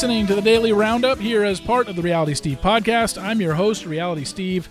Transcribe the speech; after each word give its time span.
listening 0.00 0.26
to 0.26 0.34
the 0.34 0.40
Daily 0.40 0.72
Roundup 0.72 1.18
here 1.18 1.44
as 1.44 1.60
part 1.60 1.86
of 1.86 1.94
the 1.94 2.00
Reality 2.00 2.32
Steve 2.32 2.58
podcast. 2.62 3.22
I'm 3.22 3.38
your 3.38 3.52
host, 3.52 3.84
Reality 3.84 4.24
Steve. 4.24 4.66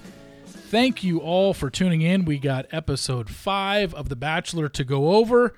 Thank 0.47 1.03
you 1.03 1.19
all 1.19 1.53
for 1.53 1.69
tuning 1.69 2.01
in. 2.01 2.25
We 2.25 2.39
got 2.39 2.65
episode 2.71 3.29
five 3.29 3.93
of 3.93 4.09
The 4.09 4.15
Bachelor 4.15 4.69
to 4.69 4.83
go 4.83 5.11
over. 5.11 5.55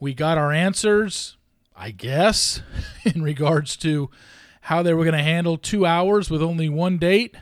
We 0.00 0.12
got 0.12 0.38
our 0.38 0.50
answers, 0.50 1.36
I 1.76 1.92
guess, 1.92 2.62
in 3.04 3.22
regards 3.22 3.76
to 3.76 4.10
how 4.62 4.82
they 4.82 4.92
were 4.92 5.04
going 5.04 5.16
to 5.16 5.22
handle 5.22 5.56
two 5.56 5.86
hours 5.86 6.28
with 6.28 6.42
only 6.42 6.68
one 6.68 6.98
date. 6.98 7.36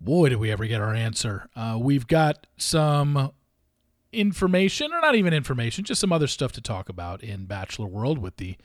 Boy, 0.00 0.28
did 0.28 0.38
we 0.38 0.52
ever 0.52 0.66
get 0.66 0.80
our 0.80 0.94
answer. 0.94 1.48
Uh, 1.56 1.78
we've 1.80 2.06
got 2.06 2.46
some 2.56 3.32
information, 4.12 4.92
or 4.92 5.00
not 5.00 5.16
even 5.16 5.34
information, 5.34 5.82
just 5.82 6.00
some 6.00 6.12
other 6.12 6.28
stuff 6.28 6.52
to 6.52 6.60
talk 6.60 6.88
about 6.88 7.24
in 7.24 7.46
Bachelor 7.46 7.88
World 7.88 8.18
with 8.18 8.36
the 8.36 8.56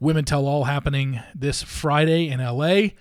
Women 0.00 0.24
Tell 0.24 0.46
All 0.46 0.64
happening 0.64 1.20
this 1.34 1.62
Friday 1.62 2.28
in 2.28 2.40
LA. 2.40 2.94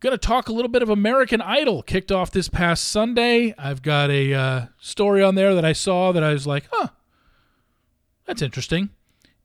Going 0.00 0.12
to 0.12 0.18
talk 0.18 0.48
a 0.48 0.52
little 0.52 0.70
bit 0.70 0.82
of 0.82 0.88
American 0.88 1.42
Idol, 1.42 1.82
kicked 1.82 2.10
off 2.10 2.30
this 2.30 2.48
past 2.48 2.88
Sunday. 2.88 3.54
I've 3.58 3.82
got 3.82 4.10
a 4.10 4.32
uh, 4.32 4.66
story 4.80 5.22
on 5.22 5.34
there 5.34 5.54
that 5.54 5.64
I 5.64 5.74
saw 5.74 6.10
that 6.10 6.24
I 6.24 6.32
was 6.32 6.46
like, 6.46 6.64
huh, 6.72 6.88
that's 8.24 8.40
interesting. 8.40 8.88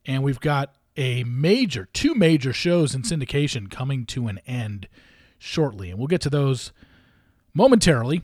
And 0.05 0.23
we've 0.23 0.39
got 0.39 0.75
a 0.95 1.25
major, 1.25 1.89
two 1.91 2.15
major 2.15 2.53
shows 2.53 2.95
in 2.95 3.01
syndication 3.01 3.69
coming 3.69 4.05
to 4.05 4.27
an 4.29 4.39
end 4.47 4.87
shortly. 5.37 5.89
And 5.89 5.99
we'll 5.99 6.07
get 6.07 6.21
to 6.21 6.29
those 6.29 6.71
momentarily. 7.53 8.23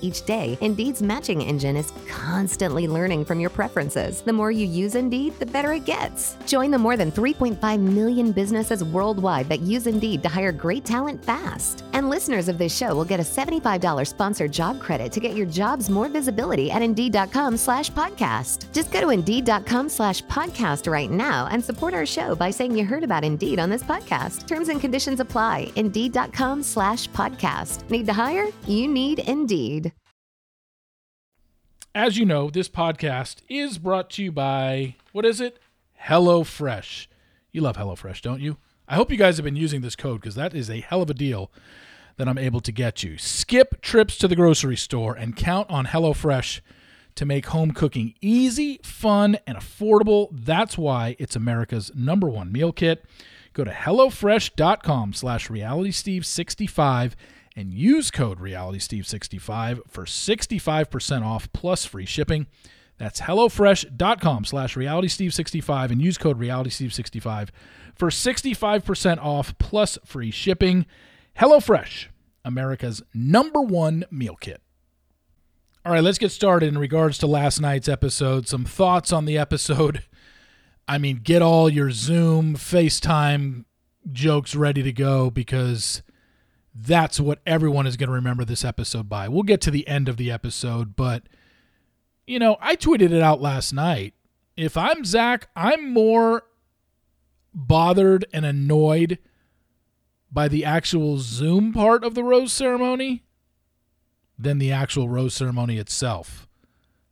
each 0.00 0.24
day, 0.24 0.58
Indeed's 0.60 1.02
matching 1.02 1.42
engine 1.42 1.76
is 1.76 1.92
constantly 2.08 2.88
learning 2.88 3.24
from 3.24 3.38
your 3.38 3.50
preferences. 3.50 4.22
The 4.22 4.32
more 4.32 4.50
you 4.50 4.66
use 4.66 4.94
Indeed, 4.94 5.38
the 5.38 5.46
better 5.46 5.72
it 5.72 5.84
gets. 5.84 6.36
Join 6.46 6.70
the 6.70 6.78
more 6.78 6.96
than 6.96 7.12
3.5 7.12 7.78
million 7.80 8.32
businesses 8.32 8.82
worldwide 8.82 9.48
that 9.50 9.60
use 9.60 9.86
Indeed 9.86 10.22
to 10.22 10.28
hire 10.28 10.52
great 10.52 10.84
talent 10.84 11.24
fast. 11.24 11.84
And 11.94 12.10
listeners 12.10 12.48
of 12.48 12.58
this 12.58 12.76
show 12.76 12.92
will 12.92 13.04
get 13.04 13.20
a 13.20 13.22
$75 13.22 14.08
sponsored 14.08 14.50
job 14.50 14.80
credit 14.80 15.12
to 15.12 15.20
get 15.20 15.36
your 15.36 15.46
jobs 15.46 15.88
more 15.88 16.08
visibility 16.08 16.68
at 16.70 16.82
Indeed.com 16.82 17.56
slash 17.56 17.88
podcast. 17.90 18.70
Just 18.72 18.90
go 18.90 19.00
to 19.00 19.10
Indeed.com 19.10 19.88
slash 19.88 20.20
podcast 20.24 20.90
right 20.90 21.10
now 21.10 21.46
and 21.52 21.64
support 21.64 21.94
our 21.94 22.04
show 22.04 22.34
by 22.34 22.50
saying 22.50 22.76
you 22.76 22.84
heard 22.84 23.04
about 23.04 23.24
Indeed 23.24 23.60
on 23.60 23.70
this 23.70 23.84
podcast. 23.84 24.48
Terms 24.48 24.68
and 24.68 24.80
conditions 24.80 25.20
apply. 25.20 25.72
Indeed.com 25.76 26.64
slash 26.64 27.08
podcast. 27.10 27.88
Need 27.90 28.06
to 28.06 28.12
hire? 28.12 28.48
You 28.66 28.88
need 28.88 29.20
Indeed. 29.20 29.92
As 31.94 32.18
you 32.18 32.24
know, 32.24 32.50
this 32.50 32.68
podcast 32.68 33.36
is 33.48 33.78
brought 33.78 34.10
to 34.10 34.24
you 34.24 34.32
by 34.32 34.96
what 35.12 35.24
is 35.24 35.40
it? 35.40 35.60
HelloFresh. 36.02 37.06
You 37.52 37.60
love 37.60 37.76
HelloFresh, 37.76 38.20
don't 38.20 38.40
you? 38.40 38.56
I 38.88 38.96
hope 38.96 39.12
you 39.12 39.16
guys 39.16 39.36
have 39.36 39.44
been 39.44 39.54
using 39.54 39.80
this 39.80 39.94
code 39.94 40.20
because 40.20 40.34
that 40.34 40.54
is 40.54 40.68
a 40.68 40.80
hell 40.80 41.02
of 41.02 41.08
a 41.08 41.14
deal 41.14 41.52
that 42.16 42.28
I'm 42.28 42.38
able 42.38 42.60
to 42.60 42.72
get 42.72 43.02
you. 43.02 43.18
Skip 43.18 43.80
trips 43.80 44.16
to 44.18 44.28
the 44.28 44.36
grocery 44.36 44.76
store 44.76 45.14
and 45.14 45.36
count 45.36 45.68
on 45.70 45.86
HelloFresh 45.86 46.60
to 47.14 47.24
make 47.24 47.46
home 47.46 47.72
cooking 47.72 48.14
easy, 48.20 48.80
fun, 48.82 49.38
and 49.46 49.56
affordable. 49.56 50.28
That's 50.32 50.76
why 50.76 51.16
it's 51.18 51.36
America's 51.36 51.92
number 51.94 52.28
one 52.28 52.50
meal 52.52 52.72
kit. 52.72 53.04
Go 53.52 53.64
to 53.64 53.70
HelloFresh.com 53.70 55.12
slash 55.12 55.48
RealitySteve65 55.48 57.12
and 57.56 57.72
use 57.72 58.10
code 58.10 58.40
RealitySteve65 58.40 59.80
for 59.88 60.04
65% 60.04 61.24
off 61.24 61.52
plus 61.52 61.84
free 61.84 62.06
shipping. 62.06 62.46
That's 62.98 63.20
HelloFresh.com 63.22 64.44
slash 64.44 64.76
RealitySteve65 64.76 65.90
and 65.90 66.02
use 66.02 66.18
code 66.18 66.38
RealitySteve65 66.38 67.50
for 67.94 68.08
65% 68.08 69.18
off 69.18 69.56
plus 69.58 69.98
free 70.04 70.30
shipping. 70.30 70.86
HelloFresh, 71.38 72.06
America's 72.44 73.02
number 73.12 73.60
one 73.60 74.04
meal 74.10 74.36
kit. 74.36 74.60
All 75.84 75.92
right, 75.92 76.02
let's 76.02 76.18
get 76.18 76.30
started 76.30 76.68
in 76.68 76.78
regards 76.78 77.18
to 77.18 77.26
last 77.26 77.60
night's 77.60 77.88
episode. 77.88 78.48
Some 78.48 78.64
thoughts 78.64 79.12
on 79.12 79.24
the 79.24 79.36
episode. 79.36 80.02
I 80.88 80.98
mean, 80.98 81.20
get 81.22 81.42
all 81.42 81.68
your 81.68 81.90
Zoom, 81.90 82.54
FaceTime 82.56 83.64
jokes 84.12 84.54
ready 84.54 84.82
to 84.82 84.92
go 84.92 85.30
because 85.30 86.02
that's 86.74 87.18
what 87.20 87.40
everyone 87.46 87.86
is 87.86 87.96
going 87.96 88.08
to 88.08 88.14
remember 88.14 88.44
this 88.44 88.64
episode 88.64 89.08
by. 89.08 89.28
We'll 89.28 89.44
get 89.44 89.60
to 89.62 89.70
the 89.70 89.86
end 89.88 90.08
of 90.08 90.16
the 90.16 90.30
episode, 90.30 90.96
but 90.96 91.22
you 92.26 92.38
know, 92.38 92.56
I 92.60 92.76
tweeted 92.76 93.12
it 93.12 93.22
out 93.22 93.40
last 93.40 93.72
night. 93.72 94.14
If 94.56 94.76
I'm 94.76 95.04
Zach, 95.04 95.48
I'm 95.54 95.92
more 95.92 96.44
bothered 97.52 98.24
and 98.32 98.44
annoyed 98.44 99.18
by 100.34 100.48
the 100.48 100.64
actual 100.64 101.18
Zoom 101.18 101.72
part 101.72 102.02
of 102.02 102.14
the 102.14 102.24
rose 102.24 102.52
ceremony 102.52 103.22
than 104.36 104.58
the 104.58 104.72
actual 104.72 105.08
rose 105.08 105.32
ceremony 105.32 105.78
itself. 105.78 106.48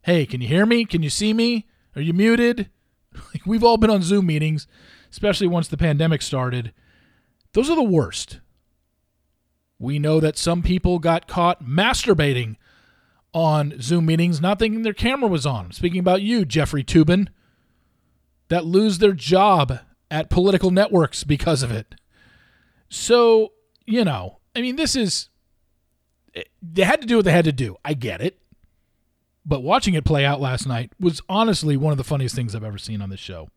Hey, 0.03 0.27
can 0.27 0.41
you 0.41 0.49
hear 0.49 0.67
me? 0.67 0.85
Can 0.85 1.05
you 1.05 1.11
see 1.11 1.33
me? 1.33 1.69
Are 1.95 2.03
you 2.03 2.13
muted? 2.13 2.69
We've 3.47 3.63
all 3.63 3.77
been 3.77 3.91
on 3.91 4.03
Zoom 4.03 4.27
meetings, 4.27 4.67
especially 5.11 5.47
once 5.47 5.69
the 5.69 5.77
pandemic 5.77 6.21
started. 6.21 6.73
Those 7.53 7.71
are 7.71 7.77
the 7.77 7.83
worst. 7.83 8.41
We 9.79 10.01
know 10.01 10.19
that 10.19 10.37
some 10.37 10.63
people 10.63 10.99
got 10.99 11.29
caught 11.29 11.65
masturbating 11.65 12.57
on 13.33 13.81
Zoom 13.81 14.07
meetings, 14.07 14.41
not 14.41 14.59
thinking 14.59 14.83
their 14.83 14.93
camera 14.93 15.29
was 15.29 15.47
on. 15.47 15.71
Speaking 15.71 16.01
about 16.01 16.23
you, 16.23 16.45
Jeffrey 16.45 16.83
Toobin, 16.83 17.29
that 18.49 18.65
lose 18.65 18.99
their 18.99 19.13
job 19.13 19.79
at 20.11 20.29
political 20.29 20.73
networks 20.73 21.23
because 21.23 21.63
of 21.63 21.71
it. 21.71 21.95
So, 22.93 23.55
you 23.87 24.05
know, 24.05 24.39
I 24.55 24.61
mean, 24.61 24.77
this 24.77 24.95
is. 24.95 25.31
Eh, 26.35 26.43
they 26.61 26.83
had 26.83 27.01
to 27.01 27.07
do 27.07 27.17
what 27.17 27.25
they 27.25 27.33
had 27.33 27.47
to 27.47 27.53
do. 27.53 27.77
I 27.83 27.95
get 27.95 28.21
it. 28.21 28.39
But 29.47 29.63
watching 29.63 29.95
it 29.95 30.05
play 30.05 30.27
out 30.27 30.43
last 30.43 30.67
night 30.67 30.93
was 31.01 31.23
honestly 31.27 31.75
one 31.75 31.93
of 31.93 31.97
the 31.97 32.05
funniest 32.05 32.35
things 32.35 32.55
I've 32.55 32.63
ever 32.63 32.77
seen 32.77 33.01
on 33.01 33.09
this 33.09 33.19
show. 33.19 33.49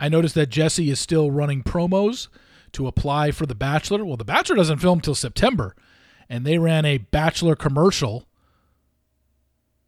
I 0.00 0.08
noticed 0.08 0.34
that 0.34 0.48
Jesse 0.48 0.88
is 0.88 0.98
still 0.98 1.30
running 1.30 1.62
promos 1.62 2.28
to 2.72 2.86
apply 2.86 3.32
for 3.32 3.44
The 3.44 3.54
Bachelor. 3.54 4.02
Well, 4.02 4.16
The 4.16 4.24
Bachelor 4.24 4.56
doesn't 4.56 4.78
film 4.78 5.00
till 5.00 5.14
September, 5.14 5.76
and 6.30 6.46
they 6.46 6.56
ran 6.56 6.86
a 6.86 6.98
Bachelor 6.98 7.54
commercial 7.54 8.26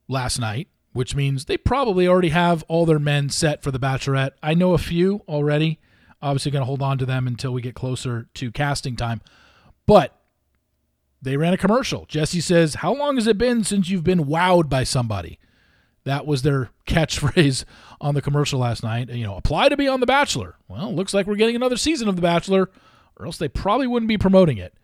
last 0.07 0.39
night, 0.39 0.69
which 0.93 1.17
means 1.17 1.47
they 1.47 1.57
probably 1.57 2.07
already 2.07 2.29
have 2.29 2.63
all 2.69 2.85
their 2.85 2.99
men 2.99 3.31
set 3.31 3.63
for 3.63 3.71
The 3.71 3.81
Bachelorette. 3.81 4.33
I 4.43 4.53
know 4.53 4.75
a 4.75 4.79
few 4.79 5.23
already. 5.27 5.81
Obviously, 6.20 6.50
going 6.50 6.62
to 6.62 6.67
hold 6.67 6.82
on 6.82 6.99
to 6.99 7.06
them 7.06 7.26
until 7.26 7.53
we 7.53 7.62
get 7.62 7.75
closer 7.75 8.29
to 8.35 8.50
casting 8.50 8.97
time. 8.97 9.20
But 9.87 10.19
they 11.23 11.37
ran 11.37 11.53
a 11.53 11.59
commercial. 11.59 12.06
Jesse 12.06 12.41
says, 12.41 12.76
How 12.76 12.94
long 12.94 13.17
has 13.17 13.26
it 13.26 13.38
been 13.38 13.65
since 13.65 13.88
you've 13.88 14.05
been 14.05 14.25
wowed 14.25 14.69
by 14.69 14.85
somebody? 14.85 15.38
That 16.05 16.26
was 16.26 16.43
their 16.43 16.70
catchphrase 16.87 17.65
on 18.00 18.15
the 18.15 18.23
commercial 18.23 18.61
last 18.61 18.82
night. 18.82 19.11
You 19.11 19.25
know, 19.25 19.37
apply 19.37 19.69
to 19.69 19.76
be 19.76 19.88
on 19.88 20.00
The 20.00 20.06
Bachelor. 20.06 20.56
Well, 20.69 20.94
looks 20.94 21.15
like 21.15 21.26
we're 21.26 21.37
getting 21.37 21.56
another 21.56 21.76
season 21.76 22.09
of 22.09 22.17
The 22.17 22.23
Bachelor, 22.23 22.70
or 23.17 23.26
else 23.26 23.38
they 23.38 23.49
probably 23.49 23.87
wouldn't 23.87 24.09
be 24.09 24.19
promoting 24.19 24.59
it. 24.59 24.75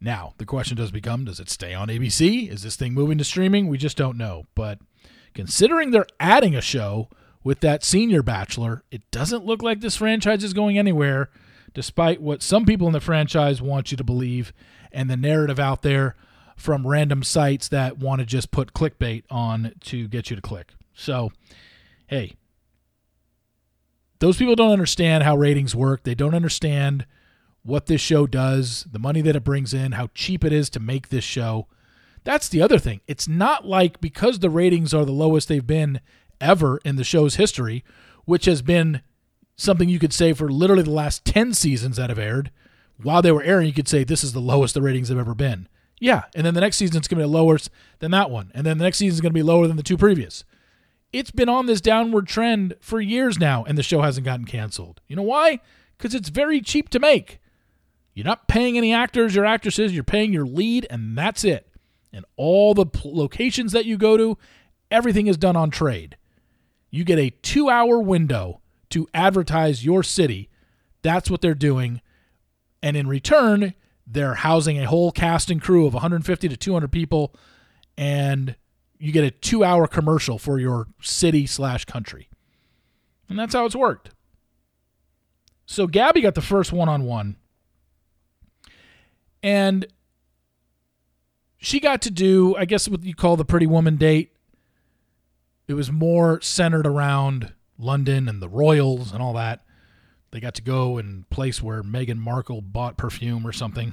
Now, 0.00 0.34
the 0.38 0.46
question 0.46 0.76
does 0.76 0.90
become 0.90 1.24
does 1.24 1.40
it 1.40 1.50
stay 1.50 1.74
on 1.74 1.88
ABC? 1.88 2.50
Is 2.50 2.62
this 2.62 2.76
thing 2.76 2.94
moving 2.94 3.18
to 3.18 3.24
streaming? 3.24 3.66
We 3.66 3.78
just 3.78 3.96
don't 3.96 4.16
know. 4.16 4.46
But 4.54 4.78
considering 5.34 5.90
they're 5.90 6.06
adding 6.20 6.54
a 6.54 6.60
show 6.60 7.08
with 7.42 7.60
that 7.60 7.84
senior 7.84 8.22
bachelor, 8.22 8.82
it 8.90 9.08
doesn't 9.10 9.44
look 9.44 9.62
like 9.62 9.80
this 9.80 9.96
franchise 9.96 10.44
is 10.44 10.52
going 10.52 10.78
anywhere, 10.78 11.30
despite 11.74 12.20
what 12.20 12.42
some 12.42 12.64
people 12.64 12.86
in 12.86 12.92
the 12.92 13.00
franchise 13.00 13.62
want 13.62 13.90
you 13.90 13.96
to 13.96 14.04
believe 14.04 14.52
and 14.92 15.08
the 15.08 15.16
narrative 15.16 15.60
out 15.60 15.82
there 15.82 16.16
from 16.56 16.86
random 16.86 17.22
sites 17.22 17.68
that 17.68 17.98
want 17.98 18.20
to 18.20 18.26
just 18.26 18.50
put 18.50 18.74
clickbait 18.74 19.22
on 19.30 19.72
to 19.80 20.08
get 20.08 20.30
you 20.30 20.36
to 20.36 20.42
click. 20.42 20.74
So, 20.92 21.30
hey, 22.08 22.34
those 24.18 24.36
people 24.36 24.56
don't 24.56 24.72
understand 24.72 25.22
how 25.22 25.36
ratings 25.36 25.74
work. 25.74 26.02
They 26.02 26.16
don't 26.16 26.34
understand 26.34 27.06
what 27.62 27.86
this 27.86 28.00
show 28.00 28.26
does, 28.26 28.86
the 28.90 28.98
money 28.98 29.20
that 29.20 29.36
it 29.36 29.44
brings 29.44 29.72
in, 29.72 29.92
how 29.92 30.08
cheap 30.14 30.44
it 30.44 30.52
is 30.52 30.68
to 30.70 30.80
make 30.80 31.08
this 31.08 31.24
show. 31.24 31.68
That's 32.24 32.48
the 32.48 32.60
other 32.60 32.78
thing. 32.78 33.02
It's 33.06 33.28
not 33.28 33.66
like 33.66 34.00
because 34.00 34.40
the 34.40 34.50
ratings 34.50 34.92
are 34.92 35.04
the 35.04 35.12
lowest 35.12 35.48
they've 35.48 35.66
been 35.66 36.00
ever 36.40 36.78
in 36.84 36.96
the 36.96 37.04
show's 37.04 37.36
history, 37.36 37.84
which 38.24 38.44
has 38.44 38.62
been 38.62 39.02
something 39.56 39.88
you 39.88 39.98
could 39.98 40.12
say 40.12 40.32
for 40.32 40.48
literally 40.48 40.82
the 40.82 40.90
last 40.90 41.24
10 41.24 41.54
seasons 41.54 41.96
that 41.96 42.10
have 42.10 42.18
aired. 42.18 42.50
While 43.02 43.22
they 43.22 43.32
were 43.32 43.42
airing, 43.42 43.66
you 43.66 43.72
could 43.72 43.88
say 43.88 44.04
this 44.04 44.24
is 44.24 44.32
the 44.32 44.40
lowest 44.40 44.74
the 44.74 44.82
ratings 44.82 45.08
have 45.08 45.18
ever 45.18 45.34
been. 45.34 45.68
Yeah, 46.00 46.24
and 46.34 46.46
then 46.46 46.54
the 46.54 46.60
next 46.60 46.76
season's 46.76 47.08
going 47.08 47.18
to 47.20 47.24
be 47.24 47.32
lower 47.32 47.58
than 47.98 48.12
that 48.12 48.30
one, 48.30 48.52
and 48.54 48.64
then 48.64 48.78
the 48.78 48.84
next 48.84 48.98
season 48.98 49.14
is 49.14 49.20
going 49.20 49.32
to 49.32 49.38
be 49.38 49.42
lower 49.42 49.66
than 49.66 49.76
the 49.76 49.82
two 49.82 49.96
previous. 49.96 50.44
It's 51.12 51.30
been 51.30 51.48
on 51.48 51.66
this 51.66 51.80
downward 51.80 52.28
trend 52.28 52.74
for 52.80 53.00
years 53.00 53.38
now, 53.38 53.64
and 53.64 53.76
the 53.76 53.82
show 53.82 54.02
hasn't 54.02 54.24
gotten 54.24 54.44
canceled. 54.44 55.00
You 55.08 55.16
know 55.16 55.22
why? 55.22 55.60
Because 55.96 56.14
it's 56.14 56.28
very 56.28 56.60
cheap 56.60 56.88
to 56.90 57.00
make. 57.00 57.40
You're 58.14 58.26
not 58.26 58.48
paying 58.48 58.76
any 58.76 58.92
actors 58.92 59.36
or 59.36 59.44
actresses, 59.44 59.94
you're 59.94 60.04
paying 60.04 60.32
your 60.32 60.46
lead, 60.46 60.86
and 60.90 61.16
that's 61.16 61.44
it. 61.44 61.66
And 62.12 62.24
all 62.36 62.74
the 62.74 62.86
locations 63.04 63.72
that 63.72 63.84
you 63.84 63.96
go 63.96 64.16
to, 64.16 64.38
everything 64.90 65.26
is 65.26 65.36
done 65.36 65.56
on 65.56 65.70
trade. 65.70 66.16
You 66.90 67.04
get 67.04 67.18
a 67.18 67.30
two 67.30 67.68
hour 67.68 67.98
window 67.98 68.60
to 68.90 69.06
advertise 69.12 69.84
your 69.84 70.02
city. 70.02 70.48
That's 71.02 71.30
what 71.30 71.40
they're 71.40 71.54
doing. 71.54 72.00
And 72.82 72.96
in 72.96 73.06
return, 73.06 73.74
they're 74.06 74.34
housing 74.34 74.78
a 74.78 74.86
whole 74.86 75.12
cast 75.12 75.50
and 75.50 75.60
crew 75.60 75.86
of 75.86 75.94
150 75.94 76.48
to 76.48 76.56
200 76.56 76.90
people, 76.90 77.34
and 77.96 78.56
you 78.98 79.12
get 79.12 79.24
a 79.24 79.30
two 79.30 79.62
hour 79.64 79.86
commercial 79.86 80.38
for 80.38 80.58
your 80.58 80.86
city 81.00 81.46
slash 81.46 81.84
country. 81.84 82.28
And 83.28 83.38
that's 83.38 83.54
how 83.54 83.66
it's 83.66 83.76
worked. 83.76 84.10
So 85.66 85.86
Gabby 85.86 86.22
got 86.22 86.34
the 86.34 86.40
first 86.40 86.72
one 86.72 86.88
on 86.88 87.04
one. 87.04 87.36
And 89.42 89.86
she 91.58 91.78
got 91.78 92.00
to 92.02 92.10
do, 92.10 92.56
I 92.56 92.64
guess, 92.64 92.88
what 92.88 93.02
you 93.02 93.14
call 93.14 93.36
the 93.36 93.44
pretty 93.44 93.66
woman 93.66 93.96
date. 93.96 94.32
It 95.68 95.74
was 95.74 95.92
more 95.92 96.40
centered 96.40 96.86
around 96.86 97.52
London 97.78 98.26
and 98.26 98.40
the 98.40 98.48
royals 98.48 99.12
and 99.12 99.22
all 99.22 99.34
that. 99.34 99.64
They 100.30 100.40
got 100.40 100.54
to 100.54 100.62
go 100.62 100.96
and 100.96 101.28
place 101.30 101.62
where 101.62 101.82
Meghan 101.82 102.16
Markle 102.16 102.62
bought 102.62 102.96
perfume 102.96 103.46
or 103.46 103.52
something, 103.52 103.92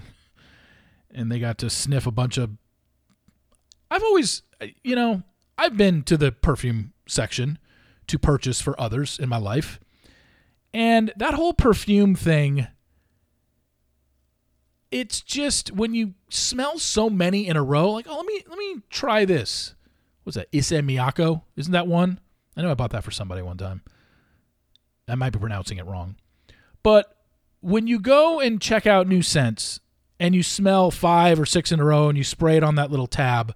and 1.13 1.31
they 1.31 1.39
got 1.39 1.57
to 1.59 1.69
sniff 1.69 2.07
a 2.07 2.11
bunch 2.11 2.37
of. 2.37 2.51
I've 3.91 4.03
always, 4.03 4.41
you 4.83 4.95
know, 4.95 5.23
I've 5.57 5.77
been 5.77 6.03
to 6.03 6.17
the 6.17 6.31
perfume 6.31 6.93
section 7.07 7.59
to 8.07 8.17
purchase 8.17 8.61
for 8.61 8.79
others 8.79 9.19
in 9.19 9.29
my 9.29 9.37
life, 9.37 9.79
and 10.73 11.13
that 11.17 11.33
whole 11.33 11.53
perfume 11.53 12.15
thing. 12.15 12.67
It's 14.91 15.21
just 15.21 15.73
when 15.73 15.93
you 15.93 16.13
smell 16.29 16.79
so 16.79 17.09
many 17.09 17.47
in 17.47 17.57
a 17.57 17.63
row, 17.63 17.91
like, 17.91 18.07
oh, 18.07 18.15
let 18.15 18.25
me 18.25 18.43
let 18.47 18.57
me 18.57 18.77
try 18.89 19.25
this. 19.25 19.75
What's 20.25 20.37
that? 20.37 20.47
Issey 20.51 20.81
Miyake? 20.81 21.41
Isn't 21.55 21.73
that 21.73 21.87
one? 21.87 22.19
I 22.57 22.63
know 22.63 22.71
I 22.71 22.73
bought 22.73 22.89
that 22.91 23.03
for 23.03 23.11
somebody 23.11 23.43
one 23.43 23.57
time. 23.57 23.83
I 25.07 25.13
might 25.13 25.33
be 25.33 25.39
pronouncing 25.39 25.77
it 25.77 25.85
wrong. 25.85 26.15
But 26.81 27.15
when 27.61 27.85
you 27.85 27.99
go 27.99 28.39
and 28.39 28.59
check 28.59 28.87
out 28.87 29.07
new 29.07 29.21
scents 29.21 29.79
and 30.19 30.33
you 30.33 30.41
smell 30.41 30.89
five 30.89 31.39
or 31.39 31.45
six 31.45 31.71
in 31.71 31.79
a 31.79 31.85
row 31.85 32.09
and 32.09 32.17
you 32.17 32.23
spray 32.23 32.57
it 32.57 32.63
on 32.63 32.73
that 32.75 32.89
little 32.89 33.05
tab, 33.05 33.53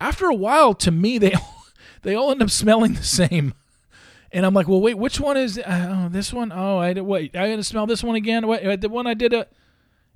after 0.00 0.26
a 0.26 0.34
while, 0.34 0.74
to 0.74 0.90
me, 0.90 1.16
they 1.18 1.32
all, 1.34 1.64
they 2.02 2.14
all 2.16 2.32
end 2.32 2.42
up 2.42 2.50
smelling 2.50 2.94
the 2.94 3.04
same. 3.04 3.54
And 4.32 4.44
I'm 4.44 4.52
like, 4.52 4.66
well, 4.66 4.80
wait, 4.80 4.98
which 4.98 5.20
one 5.20 5.36
is 5.36 5.58
uh, 5.58 6.06
oh, 6.06 6.08
this 6.08 6.32
one? 6.32 6.50
Oh, 6.50 6.78
I 6.78 6.92
wait, 6.94 7.36
I 7.36 7.50
got 7.50 7.56
to 7.56 7.62
smell 7.62 7.86
this 7.86 8.02
one 8.02 8.16
again. 8.16 8.48
Wait, 8.48 8.80
the 8.80 8.88
one 8.88 9.06
I 9.06 9.14
did 9.14 9.32
it. 9.32 9.52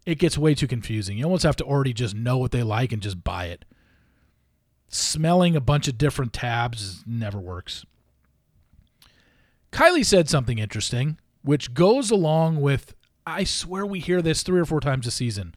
It 0.07 0.19
gets 0.19 0.37
way 0.37 0.57
too 0.57 0.67
confusing. 0.67 1.19
You 1.19 1.25
almost 1.25 1.45
have 1.45 1.57
to 1.57 1.65
already 1.65 1.93
just 1.93 2.17
know 2.17 2.37
what 2.37 2.51
they 2.51 2.65
like 2.65 2.93
and 2.93 3.01
just 3.01 3.23
buy 3.23 3.47
it. 3.47 3.65
Smelling 4.89 5.55
a 5.55 5.61
bunch 5.61 5.89
of 5.89 5.99
different 5.99 6.33
tabs 6.33 7.03
never 7.07 7.39
works. 7.39 7.85
Kylie 9.71 10.05
said 10.05 10.29
something 10.29 10.59
interesting 10.59 11.19
which 11.43 11.75
goes 11.75 12.11
along 12.11 12.61
with 12.61 12.95
I 13.27 13.45
swear 13.45 13.85
we 13.85 14.01
hear 14.01 14.23
this 14.23 14.43
three 14.43 14.61
or 14.61 14.65
four 14.65 14.81
times 14.81 15.07
a 15.07 15.11
season, 15.11 15.55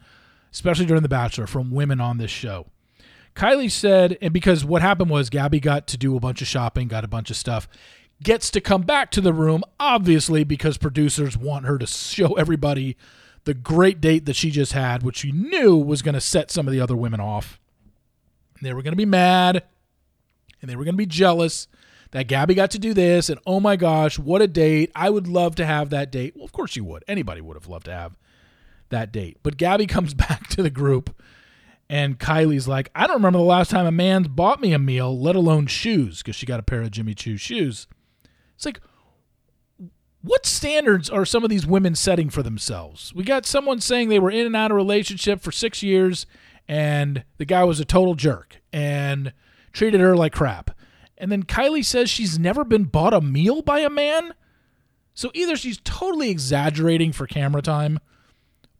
especially 0.51 0.85
during 0.85 1.03
The 1.03 1.09
Bachelor 1.09 1.47
from 1.47 1.71
women 1.71 2.01
on 2.01 2.17
this 2.17 2.31
show. 2.31 2.67
Kylie 3.35 3.71
said, 3.71 4.17
and 4.21 4.33
because 4.33 4.65
what 4.65 4.81
happened 4.81 5.09
was 5.09 5.29
Gabby 5.29 5.61
got 5.61 5.87
to 5.87 5.97
do 5.97 6.17
a 6.17 6.19
bunch 6.19 6.41
of 6.41 6.47
shopping, 6.49 6.89
got 6.89 7.05
a 7.05 7.09
bunch 7.09 7.29
of 7.29 7.37
stuff, 7.37 7.69
gets 8.21 8.51
to 8.51 8.59
come 8.59 8.81
back 8.81 9.09
to 9.11 9.21
the 9.21 9.31
room, 9.31 9.63
obviously, 9.79 10.43
because 10.43 10.77
producers 10.77 11.37
want 11.37 11.65
her 11.65 11.77
to 11.77 11.87
show 11.87 12.33
everybody 12.33 12.97
the 13.45 13.53
great 13.53 14.01
date 14.01 14.25
that 14.25 14.35
she 14.35 14.51
just 14.51 14.73
had, 14.73 15.01
which 15.01 15.17
she 15.19 15.31
knew 15.31 15.77
was 15.77 16.01
going 16.01 16.13
to 16.13 16.21
set 16.21 16.51
some 16.51 16.67
of 16.67 16.73
the 16.73 16.81
other 16.81 16.95
women 16.95 17.21
off. 17.21 17.57
They 18.61 18.73
were 18.73 18.81
going 18.81 18.93
to 18.93 18.97
be 18.97 19.05
mad 19.05 19.63
and 20.61 20.69
they 20.69 20.75
were 20.75 20.83
going 20.83 20.93
to 20.93 20.97
be 20.97 21.05
jealous 21.05 21.67
that 22.11 22.27
Gabby 22.27 22.53
got 22.53 22.71
to 22.71 22.79
do 22.79 22.93
this, 22.93 23.29
and 23.29 23.39
oh 23.45 23.59
my 23.59 23.75
gosh, 23.75 24.19
what 24.19 24.41
a 24.41 24.47
date. 24.47 24.91
I 24.95 25.09
would 25.09 25.27
love 25.27 25.55
to 25.55 25.65
have 25.65 25.89
that 25.89 26.11
date. 26.11 26.35
Well, 26.35 26.45
of 26.45 26.51
course 26.51 26.75
you 26.75 26.83
would. 26.83 27.03
Anybody 27.07 27.41
would 27.41 27.55
have 27.55 27.67
loved 27.67 27.85
to 27.85 27.93
have 27.93 28.17
that 28.89 29.11
date. 29.11 29.37
But 29.43 29.57
Gabby 29.57 29.87
comes 29.87 30.13
back 30.13 30.47
to 30.49 30.61
the 30.61 30.69
group, 30.69 31.15
and 31.89 32.19
Kylie's 32.19 32.67
like, 32.67 32.91
I 32.93 33.07
don't 33.07 33.17
remember 33.17 33.39
the 33.39 33.45
last 33.45 33.71
time 33.71 33.85
a 33.85 33.91
man's 33.91 34.27
bought 34.27 34.61
me 34.61 34.73
a 34.73 34.79
meal, 34.79 35.17
let 35.17 35.35
alone 35.35 35.67
shoes, 35.67 36.19
because 36.19 36.35
she 36.35 36.45
got 36.45 36.59
a 36.59 36.63
pair 36.63 36.81
of 36.81 36.91
Jimmy 36.91 37.15
Choo 37.15 37.37
shoes. 37.37 37.87
It's 38.55 38.65
like, 38.65 38.81
what 40.21 40.45
standards 40.45 41.09
are 41.09 41.25
some 41.25 41.43
of 41.43 41.49
these 41.49 41.65
women 41.65 41.95
setting 41.95 42.29
for 42.29 42.43
themselves? 42.43 43.13
We 43.15 43.23
got 43.23 43.45
someone 43.45 43.79
saying 43.79 44.09
they 44.09 44.19
were 44.19 44.29
in 44.29 44.45
and 44.45 44.55
out 44.55 44.69
of 44.71 44.77
relationship 44.77 45.41
for 45.41 45.51
six 45.51 45.81
years, 45.81 46.27
and 46.67 47.23
the 47.37 47.45
guy 47.45 47.63
was 47.63 47.79
a 47.79 47.85
total 47.85 48.15
jerk 48.15 48.61
and 48.71 49.33
treated 49.71 49.99
her 50.01 50.15
like 50.15 50.33
crap. 50.33 50.71
And 51.17 51.31
then 51.31 51.43
Kylie 51.43 51.85
says 51.85 52.09
she's 52.09 52.39
never 52.39 52.63
been 52.63 52.85
bought 52.85 53.13
a 53.13 53.21
meal 53.21 53.61
by 53.61 53.79
a 53.79 53.89
man. 53.89 54.33
So 55.13 55.29
either 55.33 55.55
she's 55.55 55.79
totally 55.83 56.29
exaggerating 56.29 57.11
for 57.11 57.27
camera 57.27 57.61
time, 57.61 57.99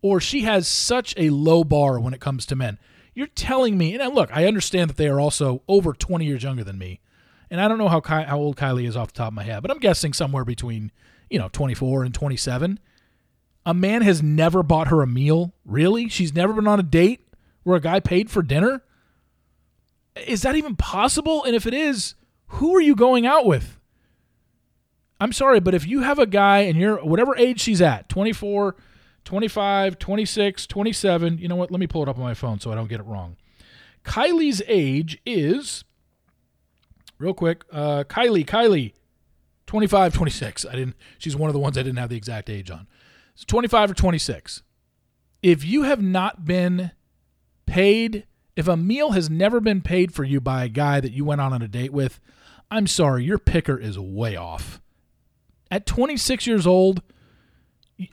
or 0.02 0.20
she 0.20 0.42
has 0.42 0.68
such 0.68 1.14
a 1.18 1.30
low 1.30 1.64
bar 1.64 2.00
when 2.00 2.14
it 2.14 2.22
comes 2.22 2.46
to 2.48 2.56
men. 2.56 2.80
You're 3.14 3.28
telling 3.28 3.78
me, 3.78 3.94
and 3.96 4.16
look, 4.16 4.36
I 4.36 4.48
understand 4.48 4.90
that 4.90 4.98
they 4.98 5.08
are 5.08 5.20
also 5.20 5.62
over 5.68 5.94
20 5.94 6.26
years 6.26 6.44
younger 6.44 6.64
than 6.64 6.78
me. 6.78 7.00
And 7.52 7.60
I 7.60 7.68
don't 7.68 7.78
know 7.78 7.90
how, 7.90 8.00
Ky- 8.00 8.24
how 8.24 8.40
old 8.40 8.56
Kylie 8.56 8.88
is 8.88 8.96
off 8.96 9.12
the 9.12 9.18
top 9.18 9.28
of 9.28 9.34
my 9.34 9.44
head, 9.44 9.62
but 9.62 9.70
I'm 9.70 9.80
guessing 9.80 10.14
somewhere 10.14 10.46
between, 10.46 10.92
you 11.30 11.38
know, 11.38 11.50
24 11.52 12.06
and 12.06 12.14
27. 12.14 12.80
A 13.66 13.74
man 13.74 14.02
has 14.02 14.24
never 14.24 14.64
bought 14.64 14.88
her 14.88 15.02
a 15.02 15.08
meal? 15.08 15.54
Really? 15.66 16.08
She's 16.08 16.34
never 16.34 16.54
been 16.54 16.68
on 16.68 16.80
a 16.80 16.84
date 16.84 17.22
where 17.64 17.78
a 17.78 17.82
guy 17.82 18.00
paid 18.00 18.30
for 18.30 18.42
dinner? 18.42 18.84
Is 20.16 20.42
that 20.42 20.56
even 20.56 20.76
possible? 20.76 21.44
And 21.44 21.56
if 21.56 21.66
it 21.66 21.74
is, 21.74 22.16
who 22.48 22.76
are 22.76 22.82
you 22.82 22.96
going 22.96 23.26
out 23.26 23.46
with? 23.46 23.80
I'm 25.20 25.32
sorry, 25.32 25.60
but 25.60 25.74
if 25.76 25.88
you 25.88 26.02
have 26.02 26.20
a 26.20 26.26
guy 26.26 26.60
and 26.60 26.78
you're 26.78 26.98
whatever 27.04 27.38
age 27.38 27.62
she's 27.62 27.82
at 27.82 28.10
24, 28.10 28.76
25, 29.24 30.00
26, 30.00 30.68
27, 30.68 31.38
you 31.38 31.48
know 31.48 31.56
what? 31.56 31.70
Let 31.72 31.80
me 31.80 31.88
pull 31.88 32.02
it 32.04 32.10
up 32.10 32.18
on 32.18 32.24
my 32.24 32.34
phone 32.34 32.60
so 32.60 32.72
I 32.72 32.76
don't 32.76 32.90
get 32.90 33.00
it 33.00 33.06
wrong. 33.06 33.38
Kylie's 34.04 34.64
age 34.68 35.20
is, 35.26 35.84
real 37.20 37.36
quick, 37.36 37.64
uh, 37.72 38.04
Kylie, 38.06 38.46
Kylie, 38.46 38.94
25, 39.68 40.14
26. 40.14 40.66
I 40.66 40.72
didn't, 40.72 40.96
she's 41.20 41.36
one 41.36 41.50
of 41.50 41.54
the 41.54 41.60
ones 41.60 41.78
I 41.78 41.84
didn't 41.84 42.00
have 42.00 42.10
the 42.10 42.18
exact 42.18 42.50
age 42.50 42.72
on. 42.72 42.88
It's 43.36 43.46
25 43.46 43.92
or 43.92 43.94
26. 43.94 44.64
If 45.44 45.64
you 45.64 45.84
have 45.84 46.02
not 46.02 46.46
been 46.46 46.92
paid, 47.66 48.26
if 48.56 48.68
a 48.68 48.78
meal 48.78 49.12
has 49.12 49.30
never 49.30 49.60
been 49.60 49.82
paid 49.82 50.14
for 50.14 50.24
you 50.24 50.42
by 50.42 50.64
a 50.64 50.70
guy 50.70 51.00
that 51.00 51.14
you 51.14 51.26
went 51.26 51.42
on, 51.42 51.54
on 51.54 51.62
a 51.62 51.68
date 51.68 51.94
with, 51.94 52.20
I'm 52.70 52.88
sorry, 52.88 53.24
your 53.24 53.38
picker 53.38 53.78
is 53.78 53.98
way 53.98 54.36
off. 54.36 54.82
At 55.70 55.86
26 55.86 56.48
years 56.48 56.68
old, 56.68 57.02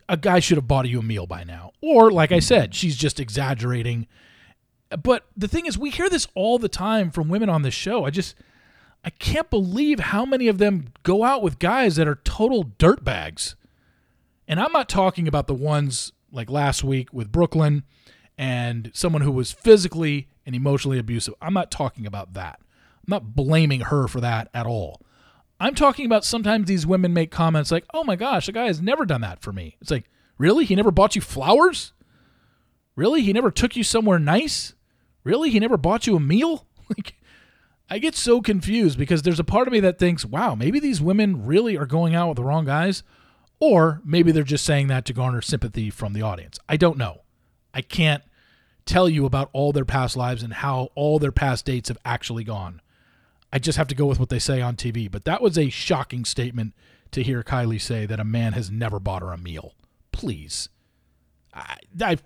a 0.07 0.17
guy 0.17 0.39
should 0.39 0.57
have 0.57 0.67
bought 0.67 0.87
you 0.87 0.99
a 0.99 1.03
meal 1.03 1.25
by 1.25 1.43
now. 1.43 1.71
Or, 1.81 2.11
like 2.11 2.31
I 2.31 2.39
said, 2.39 2.75
she's 2.75 2.95
just 2.95 3.19
exaggerating. 3.19 4.07
But 5.01 5.25
the 5.35 5.47
thing 5.47 5.65
is, 5.65 5.77
we 5.77 5.89
hear 5.89 6.09
this 6.09 6.27
all 6.35 6.57
the 6.57 6.69
time 6.69 7.11
from 7.11 7.29
women 7.29 7.49
on 7.49 7.61
this 7.61 7.73
show. 7.73 8.05
I 8.05 8.09
just, 8.09 8.35
I 9.03 9.09
can't 9.11 9.49
believe 9.49 9.99
how 9.99 10.25
many 10.25 10.47
of 10.47 10.57
them 10.57 10.87
go 11.03 11.23
out 11.23 11.41
with 11.41 11.59
guys 11.59 11.95
that 11.95 12.07
are 12.07 12.19
total 12.23 12.65
dirtbags. 12.65 13.55
And 14.47 14.59
I'm 14.59 14.71
not 14.71 14.89
talking 14.89 15.27
about 15.27 15.47
the 15.47 15.53
ones 15.53 16.11
like 16.31 16.49
last 16.49 16.83
week 16.83 17.13
with 17.13 17.31
Brooklyn 17.31 17.83
and 18.39 18.89
someone 18.93 19.21
who 19.21 19.33
was 19.33 19.51
physically 19.51 20.29
and 20.45 20.55
emotionally 20.55 20.97
abusive. 20.97 21.33
I'm 21.41 21.53
not 21.53 21.69
talking 21.69 22.07
about 22.07 22.35
that. 22.35 22.61
I'm 22.61 23.11
not 23.11 23.35
blaming 23.35 23.81
her 23.81 24.07
for 24.07 24.21
that 24.21 24.47
at 24.53 24.65
all. 24.65 25.01
I'm 25.59 25.75
talking 25.75 26.05
about 26.05 26.23
sometimes 26.23 26.65
these 26.65 26.87
women 26.87 27.13
make 27.13 27.31
comments 27.31 27.69
like, 27.69 27.83
oh 27.93 28.05
my 28.05 28.15
gosh, 28.15 28.47
a 28.47 28.53
guy 28.53 28.67
has 28.67 28.81
never 28.81 29.05
done 29.05 29.19
that 29.21 29.41
for 29.41 29.51
me. 29.51 29.75
It's 29.81 29.91
like, 29.91 30.09
really? 30.37 30.63
He 30.63 30.73
never 30.73 30.89
bought 30.89 31.17
you 31.17 31.21
flowers? 31.21 31.91
Really? 32.95 33.21
He 33.23 33.33
never 33.33 33.51
took 33.51 33.75
you 33.75 33.83
somewhere 33.83 34.19
nice? 34.19 34.73
Really? 35.25 35.49
He 35.49 35.59
never 35.59 35.77
bought 35.77 36.07
you 36.07 36.15
a 36.15 36.19
meal? 36.19 36.65
Like, 36.97 37.13
I 37.87 37.99
get 37.99 38.15
so 38.15 38.41
confused 38.41 38.97
because 38.97 39.21
there's 39.21 39.39
a 39.39 39.43
part 39.43 39.67
of 39.67 39.71
me 39.71 39.79
that 39.81 39.99
thinks, 39.99 40.25
wow, 40.25 40.55
maybe 40.55 40.79
these 40.79 40.99
women 40.99 41.45
really 41.45 41.77
are 41.77 41.85
going 41.85 42.15
out 42.15 42.29
with 42.29 42.37
the 42.37 42.43
wrong 42.43 42.65
guys. 42.65 43.03
Or 43.59 44.01
maybe 44.03 44.31
they're 44.31 44.41
just 44.41 44.65
saying 44.65 44.87
that 44.87 45.05
to 45.05 45.13
garner 45.13 45.43
sympathy 45.43 45.91
from 45.91 46.13
the 46.13 46.23
audience. 46.23 46.57
I 46.67 46.77
don't 46.77 46.97
know. 46.97 47.21
I 47.75 47.81
can't 47.81 48.23
tell 48.85 49.07
you 49.09 49.25
about 49.25 49.49
all 49.53 49.71
their 49.71 49.85
past 49.85 50.17
lives 50.17 50.43
and 50.43 50.53
how 50.53 50.89
all 50.95 51.19
their 51.19 51.31
past 51.31 51.65
dates 51.65 51.89
have 51.89 51.97
actually 52.03 52.43
gone. 52.43 52.81
I 53.51 53.59
just 53.59 53.77
have 53.77 53.87
to 53.87 53.95
go 53.95 54.05
with 54.05 54.19
what 54.19 54.29
they 54.29 54.39
say 54.39 54.61
on 54.61 54.75
TV. 54.75 55.09
But 55.09 55.25
that 55.25 55.41
was 55.41 55.57
a 55.57 55.69
shocking 55.69 56.25
statement 56.25 56.73
to 57.11 57.23
hear 57.23 57.43
Kylie 57.43 57.81
say 57.81 58.05
that 58.05 58.19
a 58.19 58.25
man 58.25 58.53
has 58.53 58.69
never 58.69 58.99
bought 58.99 59.21
her 59.21 59.31
a 59.31 59.37
meal. 59.37 59.73
Please. 60.11 60.69
I, 61.53 61.77
I 62.01 62.17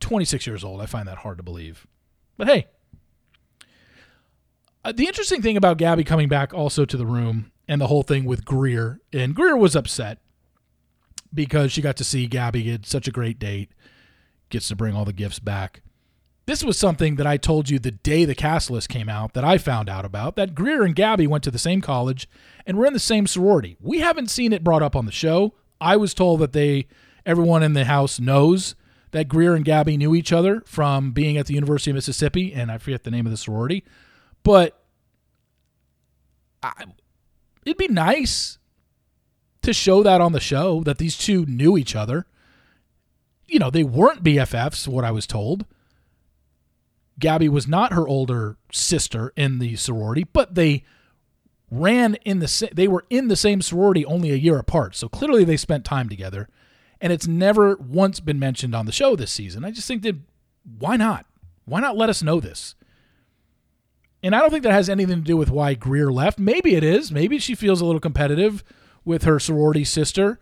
26 0.00 0.46
years 0.46 0.64
old. 0.64 0.80
I 0.80 0.86
find 0.86 1.08
that 1.08 1.18
hard 1.18 1.38
to 1.38 1.42
believe. 1.42 1.86
But 2.36 2.48
hey, 2.48 2.66
uh, 4.84 4.92
the 4.92 5.06
interesting 5.06 5.40
thing 5.40 5.56
about 5.56 5.78
Gabby 5.78 6.04
coming 6.04 6.28
back 6.28 6.52
also 6.52 6.84
to 6.84 6.96
the 6.96 7.06
room 7.06 7.50
and 7.66 7.80
the 7.80 7.86
whole 7.86 8.02
thing 8.02 8.24
with 8.24 8.44
Greer, 8.44 9.00
and 9.12 9.34
Greer 9.34 9.56
was 9.56 9.74
upset 9.74 10.18
because 11.32 11.72
she 11.72 11.80
got 11.80 11.96
to 11.96 12.04
see 12.04 12.26
Gabby 12.26 12.62
get 12.62 12.86
such 12.86 13.08
a 13.08 13.10
great 13.10 13.38
date, 13.38 13.70
gets 14.54 14.68
to 14.68 14.76
bring 14.76 14.94
all 14.94 15.04
the 15.04 15.12
gifts 15.12 15.40
back. 15.40 15.82
This 16.46 16.62
was 16.62 16.78
something 16.78 17.16
that 17.16 17.26
I 17.26 17.36
told 17.36 17.68
you 17.68 17.78
the 17.80 17.90
day 17.90 18.24
the 18.24 18.36
cast 18.36 18.70
list 18.70 18.88
came 18.88 19.08
out 19.08 19.34
that 19.34 19.44
I 19.44 19.58
found 19.58 19.88
out 19.88 20.04
about 20.04 20.36
that 20.36 20.54
Greer 20.54 20.84
and 20.84 20.94
Gabby 20.94 21.26
went 21.26 21.42
to 21.44 21.50
the 21.50 21.58
same 21.58 21.80
college 21.80 22.28
and 22.64 22.76
were 22.76 22.86
in 22.86 22.92
the 22.92 23.00
same 23.00 23.26
sorority. 23.26 23.76
We 23.80 23.98
haven't 23.98 24.30
seen 24.30 24.52
it 24.52 24.62
brought 24.62 24.82
up 24.82 24.94
on 24.94 25.06
the 25.06 25.12
show. 25.12 25.54
I 25.80 25.96
was 25.96 26.14
told 26.14 26.38
that 26.40 26.52
they 26.52 26.86
everyone 27.26 27.64
in 27.64 27.72
the 27.72 27.86
house 27.86 28.20
knows 28.20 28.76
that 29.10 29.28
Greer 29.28 29.54
and 29.54 29.64
Gabby 29.64 29.96
knew 29.96 30.14
each 30.14 30.32
other 30.32 30.62
from 30.66 31.10
being 31.10 31.36
at 31.36 31.46
the 31.46 31.54
University 31.54 31.90
of 31.90 31.96
Mississippi 31.96 32.52
and 32.54 32.70
I 32.70 32.78
forget 32.78 33.02
the 33.02 33.10
name 33.10 33.26
of 33.26 33.32
the 33.32 33.36
sorority. 33.36 33.82
But 34.44 34.80
I, 36.62 36.84
it'd 37.66 37.76
be 37.76 37.88
nice 37.88 38.58
to 39.62 39.72
show 39.72 40.04
that 40.04 40.20
on 40.20 40.32
the 40.32 40.40
show 40.40 40.84
that 40.84 40.98
these 40.98 41.18
two 41.18 41.44
knew 41.46 41.76
each 41.76 41.96
other. 41.96 42.26
You 43.46 43.58
know, 43.58 43.70
they 43.70 43.84
weren't 43.84 44.24
BFFs, 44.24 44.88
what 44.88 45.04
I 45.04 45.10
was 45.10 45.26
told. 45.26 45.66
Gabby 47.18 47.48
was 47.48 47.68
not 47.68 47.92
her 47.92 48.08
older 48.08 48.56
sister 48.72 49.32
in 49.36 49.58
the 49.58 49.76
sorority, 49.76 50.24
but 50.24 50.54
they 50.54 50.84
ran 51.70 52.14
in 52.24 52.38
the 52.38 52.70
they 52.72 52.88
were 52.88 53.04
in 53.10 53.28
the 53.28 53.36
same 53.36 53.62
sorority 53.62 54.04
only 54.04 54.30
a 54.30 54.36
year 54.36 54.58
apart. 54.58 54.94
So 54.96 55.08
clearly 55.08 55.44
they 55.44 55.56
spent 55.56 55.84
time 55.84 56.08
together, 56.08 56.48
and 57.00 57.12
it's 57.12 57.26
never 57.26 57.76
once 57.76 58.20
been 58.20 58.38
mentioned 58.38 58.74
on 58.74 58.86
the 58.86 58.92
show 58.92 59.14
this 59.14 59.30
season. 59.30 59.64
I 59.64 59.70
just 59.70 59.86
think 59.86 60.02
that 60.02 60.16
why 60.78 60.96
not? 60.96 61.26
Why 61.64 61.80
not 61.80 61.96
let 61.96 62.10
us 62.10 62.22
know 62.22 62.40
this? 62.40 62.74
And 64.22 64.34
I 64.34 64.40
don't 64.40 64.50
think 64.50 64.62
that 64.62 64.72
has 64.72 64.88
anything 64.88 65.16
to 65.16 65.26
do 65.26 65.36
with 65.36 65.50
why 65.50 65.74
Greer 65.74 66.10
left. 66.10 66.38
Maybe 66.38 66.74
it 66.74 66.82
is. 66.82 67.12
Maybe 67.12 67.38
she 67.38 67.54
feels 67.54 67.80
a 67.80 67.84
little 67.84 68.00
competitive 68.00 68.64
with 69.04 69.24
her 69.24 69.38
sorority 69.38 69.84
sister 69.84 70.40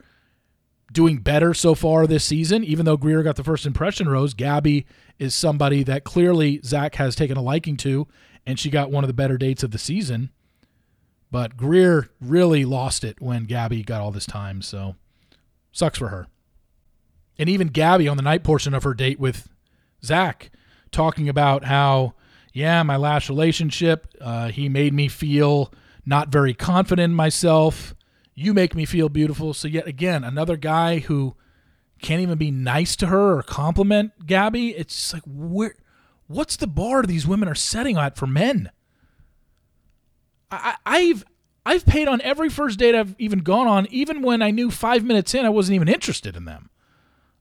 doing 0.93 1.19
better 1.19 1.55
so 1.55 1.75
far 1.75 2.07
this 2.07 2.25
season. 2.25 2.63
Even 2.65 2.85
though 2.85 2.97
Greer 2.97 3.23
got 3.23 3.37
the 3.37 3.45
first 3.45 3.67
impression 3.67 4.09
rose, 4.09 4.35
Gabby 4.35 4.87
is 5.19 5.35
somebody 5.35 5.83
that 5.85 6.05
clearly 6.05 6.61
Zach 6.63 6.97
has 6.97 7.17
taken 7.17 7.37
a 7.37 7.43
liking 7.43 7.77
to, 7.79 8.07
and 8.47 8.59
she 8.59 8.71
got 8.71 8.91
one 8.91 9.05
of 9.05 9.09
the 9.09 9.15
better 9.15 9.39
dates 9.39 9.63
of 9.63 9.71
the 9.71 9.79
season. 9.79 10.31
But 11.31 11.57
Greer 11.57 12.11
really 12.21 12.65
lost 12.65 13.05
it 13.05 13.21
when 13.21 13.45
Gabby 13.45 13.83
got 13.83 14.01
all 14.01 14.11
this 14.11 14.27
time, 14.27 14.61
so 14.61 14.97
sucks 15.73 15.99
for 15.99 16.09
her. 16.09 16.27
And 17.39 17.49
even 17.49 17.69
Gabby 17.69 18.07
on 18.07 18.19
the 18.19 18.23
night 18.23 18.45
portion 18.45 18.75
of 18.75 18.85
her 18.85 18.93
date 18.93 19.19
with 19.19 19.49
Zach 20.05 20.51
talking 20.91 21.29
about 21.29 21.65
how 21.65 22.15
yeah, 22.53 22.83
my 22.83 22.97
last 22.97 23.29
relationship, 23.29 24.07
uh, 24.21 24.49
he 24.49 24.69
made 24.69 24.93
me 24.93 25.09
feel 25.09 25.73
not 26.05 26.29
very 26.29 26.55
confident 26.55 27.11
in 27.11 27.15
myself. 27.15 27.95
You 28.35 28.55
make 28.55 28.75
me 28.75 28.85
feel 28.85 29.09
beautiful. 29.09 29.55
So, 29.55 29.69
yet 29.69 29.87
again, 29.87 30.25
another 30.25 30.57
guy 30.57 31.01
who 31.01 31.37
can't 32.01 32.23
even 32.23 32.39
be 32.39 32.51
nice 32.51 32.97
to 32.97 33.07
her 33.07 33.39
or 33.39 33.43
compliment 33.43 34.27
Gabby. 34.27 34.71
It's 34.71 35.13
like, 35.13 35.23
where, 35.27 35.75
what's 36.27 36.57
the 36.57 36.67
bar 36.67 37.03
these 37.03 37.27
women 37.27 37.49
are 37.49 37.55
setting 37.55 37.97
at 37.97 38.17
for 38.17 38.27
men? 38.27 38.71
I, 40.51 40.77
I've 40.85 41.25
I've 41.65 41.87
paid 41.87 42.09
on 42.09 42.21
every 42.23 42.49
first 42.49 42.79
date 42.79 42.95
I've 42.95 43.15
even 43.19 43.41
gone 43.41 43.69
on, 43.69 43.87
even 43.91 44.21
when 44.21 44.43
I 44.43 44.51
knew 44.51 44.71
five 44.71 45.05
minutes 45.05 45.33
in 45.35 45.47
I 45.47 45.51
wasn't 45.51 45.77
even 45.77 45.89
interested 45.89 46.37
in 46.37 46.45
them. 46.45 46.71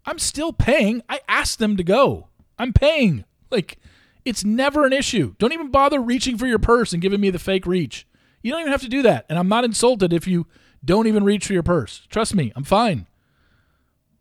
I'm 0.05 0.19
still 0.19 0.53
paying. 0.53 1.01
I 1.09 1.21
asked 1.27 1.59
them 1.59 1.75
to 1.77 1.83
go. 1.83 2.27
I'm 2.57 2.73
paying. 2.73 3.25
Like, 3.49 3.79
it's 4.23 4.43
never 4.43 4.85
an 4.85 4.93
issue. 4.93 5.35
Don't 5.39 5.53
even 5.53 5.71
bother 5.71 5.99
reaching 5.99 6.37
for 6.37 6.45
your 6.47 6.59
purse 6.59 6.93
and 6.93 7.01
giving 7.01 7.19
me 7.19 7.31
the 7.31 7.39
fake 7.39 7.65
reach. 7.65 8.07
You 8.43 8.51
don't 8.51 8.61
even 8.61 8.71
have 8.71 8.81
to 8.81 8.89
do 8.89 9.01
that. 9.01 9.25
And 9.29 9.37
I'm 9.37 9.49
not 9.49 9.63
insulted 9.63 10.13
if 10.13 10.27
you 10.27 10.47
don't 10.83 11.07
even 11.07 11.23
reach 11.23 11.45
for 11.45 11.53
your 11.53 11.63
purse. 11.63 12.07
Trust 12.09 12.35
me, 12.35 12.51
I'm 12.55 12.63
fine. 12.63 13.07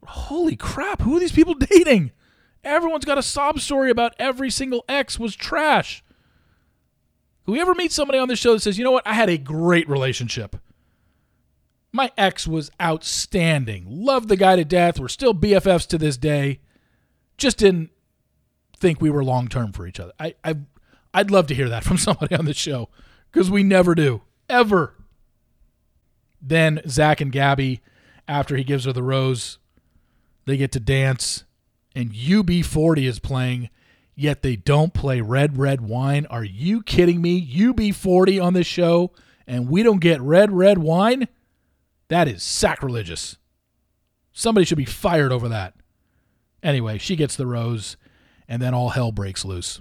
Holy 0.04 0.56
crap, 0.56 1.02
who 1.02 1.16
are 1.16 1.20
these 1.20 1.32
people 1.32 1.54
dating? 1.70 2.12
Everyone's 2.62 3.04
got 3.04 3.18
a 3.18 3.22
sob 3.22 3.60
story 3.60 3.90
about 3.90 4.14
every 4.18 4.50
single 4.50 4.84
ex 4.88 5.18
was 5.18 5.34
trash. 5.34 6.04
Do 7.46 7.52
we 7.52 7.60
ever 7.60 7.74
meet 7.74 7.92
somebody 7.92 8.18
on 8.18 8.28
this 8.28 8.38
show 8.38 8.52
that 8.52 8.60
says, 8.60 8.78
you 8.78 8.84
know 8.84 8.90
what, 8.90 9.06
I 9.06 9.14
had 9.14 9.30
a 9.30 9.38
great 9.38 9.88
relationship. 9.88 10.56
My 11.92 12.12
ex 12.16 12.46
was 12.46 12.70
outstanding. 12.80 13.86
Loved 13.88 14.28
the 14.28 14.36
guy 14.36 14.56
to 14.56 14.64
death. 14.64 15.00
We're 15.00 15.08
still 15.08 15.34
BFFs 15.34 15.86
to 15.88 15.98
this 15.98 16.16
day. 16.16 16.60
Just 17.38 17.58
didn't 17.58 17.90
think 18.76 19.00
we 19.00 19.10
were 19.10 19.24
long 19.24 19.48
term 19.48 19.72
for 19.72 19.86
each 19.86 19.98
other. 19.98 20.12
I, 20.18 20.34
I 20.44 20.56
I'd 21.12 21.30
love 21.30 21.46
to 21.48 21.54
hear 21.54 21.68
that 21.68 21.84
from 21.84 21.98
somebody 21.98 22.34
on 22.36 22.44
the 22.44 22.54
show 22.54 22.88
because 23.32 23.50
we 23.50 23.62
never 23.62 23.94
do 23.94 24.22
ever. 24.48 24.94
Then 26.40 26.80
Zach 26.88 27.20
and 27.20 27.32
Gabby, 27.32 27.80
after 28.26 28.56
he 28.56 28.64
gives 28.64 28.84
her 28.84 28.92
the 28.92 29.02
rose, 29.02 29.58
they 30.46 30.56
get 30.56 30.72
to 30.72 30.80
dance, 30.80 31.44
and 31.94 32.12
UB40 32.12 33.06
is 33.06 33.18
playing. 33.18 33.70
Yet 34.14 34.42
they 34.42 34.56
don't 34.56 34.92
play 34.92 35.20
Red 35.20 35.56
Red 35.56 35.80
Wine. 35.80 36.26
Are 36.26 36.44
you 36.44 36.82
kidding 36.82 37.22
me? 37.22 37.46
UB40 37.46 38.42
on 38.42 38.52
this 38.52 38.66
show, 38.66 39.12
and 39.46 39.68
we 39.68 39.82
don't 39.82 40.00
get 40.00 40.20
Red 40.20 40.52
Red 40.52 40.78
Wine? 40.78 41.28
That 42.08 42.28
is 42.28 42.42
sacrilegious. 42.42 43.38
Somebody 44.32 44.64
should 44.64 44.78
be 44.78 44.84
fired 44.84 45.32
over 45.32 45.48
that. 45.48 45.74
Anyway, 46.62 46.98
she 46.98 47.16
gets 47.16 47.36
the 47.36 47.46
rose 47.46 47.96
and 48.48 48.60
then 48.60 48.74
all 48.74 48.90
hell 48.90 49.12
breaks 49.12 49.44
loose. 49.44 49.80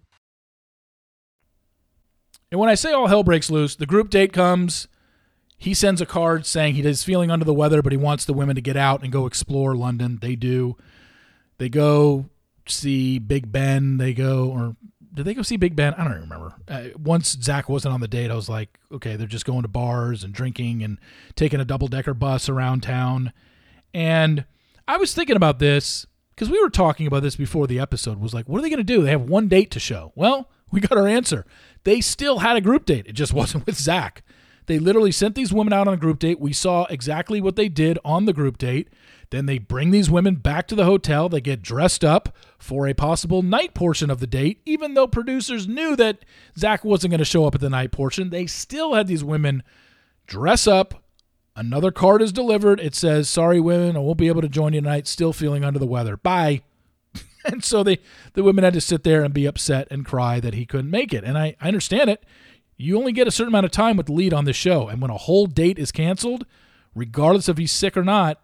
And 2.51 2.59
when 2.59 2.69
I 2.69 2.75
say 2.75 2.91
all 2.91 3.07
hell 3.07 3.23
breaks 3.23 3.49
loose, 3.49 3.75
the 3.75 3.85
group 3.85 4.09
date 4.09 4.33
comes. 4.33 4.87
He 5.57 5.73
sends 5.73 6.01
a 6.01 6.05
card 6.05 6.45
saying 6.45 6.75
he 6.75 6.81
is 6.81 7.03
feeling 7.03 7.31
under 7.31 7.45
the 7.45 7.53
weather, 7.53 7.81
but 7.81 7.93
he 7.93 7.97
wants 7.97 8.25
the 8.25 8.33
women 8.33 8.55
to 8.55 8.61
get 8.61 8.75
out 8.75 9.03
and 9.03 9.11
go 9.11 9.25
explore 9.25 9.75
London. 9.75 10.19
They 10.21 10.35
do. 10.35 10.75
They 11.59 11.69
go 11.69 12.29
see 12.67 13.19
Big 13.19 13.51
Ben. 13.51 13.97
They 13.97 14.13
go, 14.13 14.49
or 14.49 14.75
did 15.13 15.25
they 15.25 15.33
go 15.33 15.43
see 15.43 15.57
Big 15.57 15.75
Ben? 15.75 15.93
I 15.93 16.03
don't 16.03 16.13
remember. 16.13 16.55
Uh, 16.67 16.85
once 16.97 17.37
Zach 17.41 17.69
wasn't 17.69 17.93
on 17.93 18.01
the 18.01 18.07
date, 18.07 18.31
I 18.31 18.35
was 18.35 18.49
like, 18.49 18.69
okay, 18.91 19.15
they're 19.15 19.27
just 19.27 19.45
going 19.45 19.61
to 19.61 19.67
bars 19.67 20.23
and 20.23 20.33
drinking 20.33 20.83
and 20.83 20.97
taking 21.35 21.59
a 21.59 21.65
double 21.65 21.87
decker 21.87 22.13
bus 22.13 22.49
around 22.49 22.81
town. 22.81 23.31
And 23.93 24.45
I 24.87 24.97
was 24.97 25.13
thinking 25.13 25.35
about 25.35 25.59
this 25.59 26.07
because 26.31 26.49
we 26.49 26.59
were 26.61 26.69
talking 26.69 27.07
about 27.07 27.21
this 27.23 27.35
before 27.35 27.67
the 27.67 27.79
episode. 27.79 28.19
Was 28.19 28.33
like, 28.33 28.49
what 28.49 28.59
are 28.59 28.61
they 28.61 28.69
going 28.69 28.77
to 28.77 28.83
do? 28.83 29.03
They 29.03 29.11
have 29.11 29.29
one 29.29 29.47
date 29.47 29.69
to 29.71 29.79
show. 29.79 30.11
Well, 30.15 30.49
we 30.71 30.79
got 30.79 30.97
our 30.97 31.07
answer. 31.07 31.45
They 31.83 32.01
still 32.01 32.39
had 32.39 32.57
a 32.57 32.61
group 32.61 32.85
date. 32.85 33.07
It 33.07 33.13
just 33.13 33.33
wasn't 33.35 33.65
with 33.65 33.77
Zach. 33.77 34.23
They 34.67 34.79
literally 34.79 35.11
sent 35.11 35.35
these 35.35 35.51
women 35.51 35.73
out 35.73 35.87
on 35.87 35.93
a 35.93 35.97
group 35.97 36.19
date. 36.19 36.39
We 36.39 36.53
saw 36.53 36.85
exactly 36.89 37.41
what 37.41 37.55
they 37.55 37.67
did 37.67 37.97
on 38.05 38.25
the 38.25 38.33
group 38.33 38.57
date. 38.57 38.89
Then 39.31 39.45
they 39.45 39.57
bring 39.57 39.91
these 39.91 40.09
women 40.09 40.35
back 40.35 40.67
to 40.67 40.75
the 40.75 40.85
hotel. 40.85 41.29
They 41.29 41.41
get 41.41 41.61
dressed 41.61 42.03
up 42.03 42.35
for 42.59 42.87
a 42.87 42.93
possible 42.93 43.41
night 43.41 43.73
portion 43.73 44.09
of 44.09 44.19
the 44.19 44.27
date, 44.27 44.61
even 44.65 44.93
though 44.93 45.07
producers 45.07 45.67
knew 45.67 45.95
that 45.95 46.23
Zach 46.57 46.83
wasn't 46.85 47.11
going 47.11 47.19
to 47.19 47.25
show 47.25 47.45
up 47.45 47.55
at 47.55 47.61
the 47.61 47.69
night 47.69 47.91
portion. 47.91 48.29
They 48.29 48.45
still 48.45 48.93
had 48.93 49.07
these 49.07 49.23
women 49.23 49.63
dress 50.27 50.67
up 50.67 51.01
Another 51.55 51.91
card 51.91 52.21
is 52.21 52.31
delivered. 52.31 52.79
It 52.79 52.95
says, 52.95 53.29
"Sorry, 53.29 53.59
women, 53.59 53.97
I 53.97 53.99
won't 53.99 54.17
be 54.17 54.29
able 54.29 54.41
to 54.41 54.49
join 54.49 54.73
you 54.73 54.81
tonight. 54.81 55.07
Still 55.07 55.33
feeling 55.33 55.63
under 55.63 55.79
the 55.79 55.85
weather. 55.85 56.15
Bye." 56.17 56.61
and 57.45 57.63
so 57.63 57.83
they 57.83 57.99
the 58.33 58.43
women 58.43 58.63
had 58.63 58.73
to 58.73 58.81
sit 58.81 59.03
there 59.03 59.23
and 59.23 59.33
be 59.33 59.45
upset 59.45 59.87
and 59.91 60.05
cry 60.05 60.39
that 60.39 60.53
he 60.53 60.65
couldn't 60.65 60.91
make 60.91 61.13
it. 61.13 61.23
And 61.23 61.37
I, 61.37 61.55
I 61.59 61.67
understand 61.67 62.09
it. 62.09 62.23
You 62.77 62.97
only 62.97 63.11
get 63.11 63.27
a 63.27 63.31
certain 63.31 63.51
amount 63.51 63.65
of 63.65 63.71
time 63.71 63.95
with 63.95 64.07
the 64.07 64.13
lead 64.13 64.33
on 64.33 64.45
the 64.45 64.53
show, 64.53 64.87
and 64.87 65.01
when 65.01 65.11
a 65.11 65.17
whole 65.17 65.45
date 65.45 65.77
is 65.77 65.91
canceled, 65.91 66.45
regardless 66.95 67.47
if 67.47 67.57
he's 67.57 67.71
sick 67.71 67.95
or 67.95 68.03
not, 68.03 68.41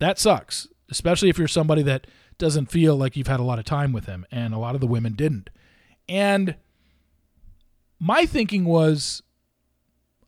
that 0.00 0.18
sucks. 0.18 0.66
Especially 0.90 1.28
if 1.28 1.38
you're 1.38 1.48
somebody 1.48 1.82
that 1.82 2.06
doesn't 2.38 2.70
feel 2.70 2.96
like 2.96 3.16
you've 3.16 3.26
had 3.26 3.40
a 3.40 3.44
lot 3.44 3.58
of 3.58 3.64
time 3.64 3.92
with 3.92 4.06
him, 4.06 4.26
and 4.30 4.52
a 4.52 4.58
lot 4.58 4.74
of 4.74 4.80
the 4.80 4.86
women 4.86 5.14
didn't. 5.14 5.50
And 6.08 6.56
my 7.98 8.26
thinking 8.26 8.64
was, 8.64 9.22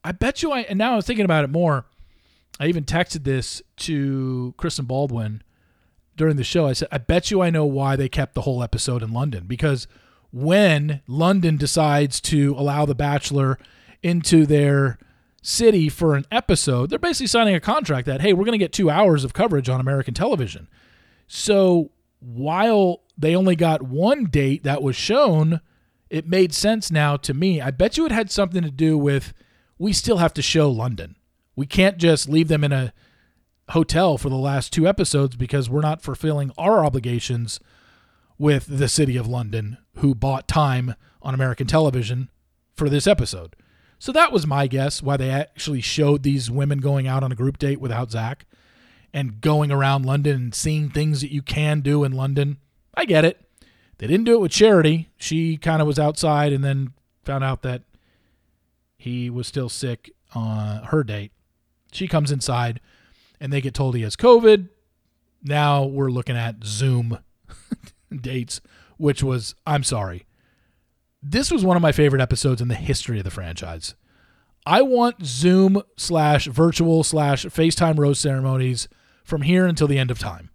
I 0.05 0.13
bet 0.13 0.43
you 0.43 0.53
I, 0.53 0.61
and 0.61 0.79
now 0.79 0.93
I 0.93 0.97
was 0.97 1.07
thinking 1.07 1.25
about 1.25 1.45
it 1.45 1.51
more. 1.51 1.87
I 2.61 2.67
even 2.67 2.85
texted 2.85 3.25
this 3.25 3.63
to 3.79 4.55
Kristen 4.57 4.85
Baldwin 4.85 5.43
during 6.19 6.37
the 6.37 6.45
show. 6.45 6.67
I 6.67 6.75
said, 6.75 6.89
I 6.93 6.99
bet 6.99 7.31
you 7.31 7.41
I 7.41 7.51
know 7.51 7.65
why 7.65 7.97
they 7.97 8.09
kept 8.09 8.35
the 8.35 8.43
whole 8.43 8.63
episode 8.63 9.03
in 9.03 9.13
London. 9.13 9.45
Because 9.47 9.87
when 10.31 11.01
London 11.07 11.57
decides 11.57 12.21
to 12.23 12.55
allow 12.59 12.85
The 12.85 12.95
Bachelor 12.95 13.59
into 14.03 14.45
their 14.45 14.99
city 15.41 15.89
for 15.89 16.15
an 16.15 16.27
episode, 16.31 16.91
they're 16.91 16.99
basically 16.99 17.29
signing 17.29 17.55
a 17.55 17.61
contract 17.61 18.07
that, 18.07 18.21
hey, 18.21 18.33
we're 18.33 18.45
going 18.45 18.59
to 18.59 18.65
get 18.65 18.73
two 18.73 18.91
hours 18.91 19.25
of 19.25 19.33
coverage 19.33 19.69
on 19.69 19.81
American 19.81 20.13
television. 20.13 20.69
So 21.27 21.91
while 22.21 23.03
they 23.17 23.35
only 23.35 23.57
got 23.57 23.83
one 23.83 24.25
date 24.25 24.65
that 24.65 24.83
was 24.83 24.97
shown, 24.97 25.61
it 26.11 26.27
made 26.27 26.53
sense 26.53 26.91
now 26.91 27.17
to 27.17 27.35
me. 27.35 27.61
I 27.61 27.71
bet 27.71 27.97
you 27.97 28.07
it 28.07 28.13
had 28.13 28.31
something 28.31 28.63
to 28.63 28.71
do 28.71 28.99
with 28.99 29.33
we 29.79 29.93
still 29.93 30.19
have 30.19 30.35
to 30.35 30.43
show 30.43 30.71
London. 30.71 31.17
We 31.55 31.67
can't 31.67 31.99
just 31.99 32.29
leave 32.29 32.49
them 32.49 32.65
in 32.65 32.73
a 32.73 32.93
hotel 33.71 34.19
for 34.19 34.29
the 34.29 34.37
last 34.37 34.73
two 34.73 34.87
episodes 34.87 35.37
because 35.37 35.69
we're 35.69 35.81
not 35.81 36.03
fulfilling 36.03 36.53
our 36.57 36.85
obligations 36.85 37.61
with 38.39 38.67
the 38.79 38.89
city 38.89 39.17
of 39.17 39.27
London, 39.27 39.79
who 39.97 40.15
bought 40.15 40.49
time 40.49 40.95
on 41.21 41.35
American 41.35 41.67
television 41.67 42.31
for 42.75 42.89
this 42.89 43.07
episode. 43.07 43.57
So 43.99 44.13
that 44.13 44.33
was 44.33 44.47
my 44.47 44.69
guess 44.69 45.03
why 45.03 45.17
they 45.17 45.31
actually 45.31 45.81
showed 45.81 46.23
these 46.23 46.51
women 46.51 46.79
going 46.79 47.09
out 47.09 47.25
on 47.25 47.33
a 47.33 47.37
group 47.37 47.59
date 47.59 47.81
without 47.81 48.13
Zach 48.13 48.47
and 49.13 49.41
going 49.41 49.73
around 49.73 50.07
London 50.07 50.37
and 50.37 50.55
seeing 50.55 50.89
things 50.89 51.21
that 51.21 51.33
you 51.33 51.43
can 51.43 51.81
do 51.81 52.05
in 52.05 52.13
London. 52.13 52.59
I 52.95 53.05
get 53.05 53.25
it. 53.25 53.41
They 53.99 54.07
didn't 54.07 54.27
do 54.27 54.35
it 54.35 54.41
with 54.41 54.53
Charity. 54.53 55.09
She 55.17 55.57
kind 55.57 55.83
of 55.83 55.89
was 55.89 55.99
outside 55.99 56.53
and 56.53 56.63
then 56.63 56.93
found 57.25 57.43
out 57.43 57.63
that 57.63 57.83
he 58.97 59.29
was 59.31 59.49
still 59.49 59.69
sick 59.69 60.13
on 60.35 60.85
her 60.85 61.03
date. 61.03 61.33
She 61.91 62.07
comes 62.07 62.31
inside 62.31 62.81
and 63.41 63.53
they 63.53 63.61
get 63.61 63.75
told 63.75 63.95
he 63.95 64.03
has 64.03 64.17
COVID. 64.17 64.69
Now 65.43 65.85
we're 65.85 66.11
looking 66.11 66.37
at 66.37 66.65
Zoom 66.65 67.19
dates, 68.21 68.61
which 68.97 69.23
was, 69.23 69.55
I'm 69.67 69.85
sorry. 69.85 70.27
This 71.23 71.51
was 71.51 71.65
one 71.65 71.77
of 71.77 71.83
my 71.83 71.93
favorite 71.93 72.23
episodes 72.23 72.61
in 72.61 72.69
the 72.69 72.75
history 72.75 73.19
of 73.19 73.25
the 73.25 73.31
franchise. 73.31 73.95
I 74.67 74.83
want 74.83 75.25
Zoom 75.25 75.83
slash 75.97 76.47
virtual 76.47 77.03
slash 77.03 77.47
FaceTime 77.47 77.99
rose 77.99 78.19
ceremonies 78.19 78.89
from 79.25 79.43
here 79.43 79.67
until 79.67 79.87
the 79.87 79.99
end 79.99 80.11
of 80.11 80.19
time. 80.19 80.51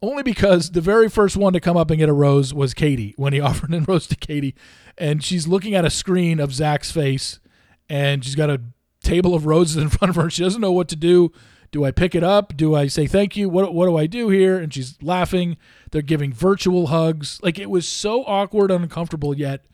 Only 0.00 0.22
because 0.22 0.70
the 0.70 0.80
very 0.80 1.08
first 1.08 1.36
one 1.36 1.54
to 1.54 1.60
come 1.60 1.76
up 1.76 1.90
and 1.90 1.98
get 1.98 2.08
a 2.08 2.14
rose 2.14 2.52
was 2.52 2.74
Kaity 2.74 3.14
when 3.16 3.32
he 3.32 3.40
offered 3.42 3.72
a 3.74 3.80
rose 3.80 4.06
to 4.08 4.16
Kaity. 4.16 4.54
And 4.98 5.22
she's 5.22 5.46
looking 5.46 5.74
at 5.74 5.84
a 5.84 5.90
screen 5.90 6.40
of 6.40 6.52
Zach's 6.52 6.90
face 6.90 7.40
and 7.88 8.24
she's 8.24 8.34
got 8.34 8.50
a 8.50 8.60
table 9.02 9.34
of 9.34 9.46
roses 9.46 9.76
in 9.76 9.88
front 9.88 10.10
of 10.10 10.16
her. 10.16 10.30
She 10.30 10.42
doesn't 10.42 10.60
know 10.60 10.72
what 10.72 10.88
to 10.88 10.96
do. 10.96 11.32
Do 11.74 11.84
I 11.84 11.90
pick 11.90 12.14
it 12.14 12.22
up? 12.22 12.56
Do 12.56 12.76
I 12.76 12.86
say 12.86 13.08
thank 13.08 13.36
you? 13.36 13.48
What 13.48 13.74
what 13.74 13.86
do 13.86 13.96
I 13.96 14.06
do 14.06 14.28
here? 14.28 14.56
And 14.58 14.72
she's 14.72 14.96
laughing. 15.02 15.56
They're 15.90 16.02
giving 16.02 16.32
virtual 16.32 16.86
hugs. 16.86 17.40
Like 17.42 17.58
it 17.58 17.68
was 17.68 17.88
so 17.88 18.22
awkward 18.26 18.70
and 18.70 18.84
uncomfortable, 18.84 19.36
yet 19.36 19.66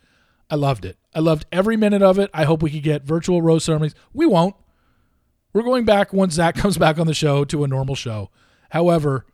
I 0.49 0.55
loved 0.55 0.87
it. 0.87 0.97
I 1.15 1.19
loved 1.19 1.45
every 1.53 1.77
minute 1.77 2.01
of 2.01 2.19
it. 2.19 2.31
I 2.33 2.45
hope 2.45 2.63
we 2.63 2.71
could 2.71 2.83
get 2.83 3.05
virtual 3.05 3.43
rose 3.43 3.65
ceremonies. 3.65 3.95
We 4.15 4.25
won't. 4.25 4.57
We're 5.53 5.63
going 5.63 5.85
back 5.85 6.15
once 6.15 6.33
Zach 6.33 6.55
comes 6.57 6.79
back 6.79 6.99
on 6.99 7.07
the 7.07 7.13
show 7.13 7.45
to 7.45 7.65
a 7.65 7.69
normal 7.69 7.97
show. 7.97 8.31
However, 8.71 9.27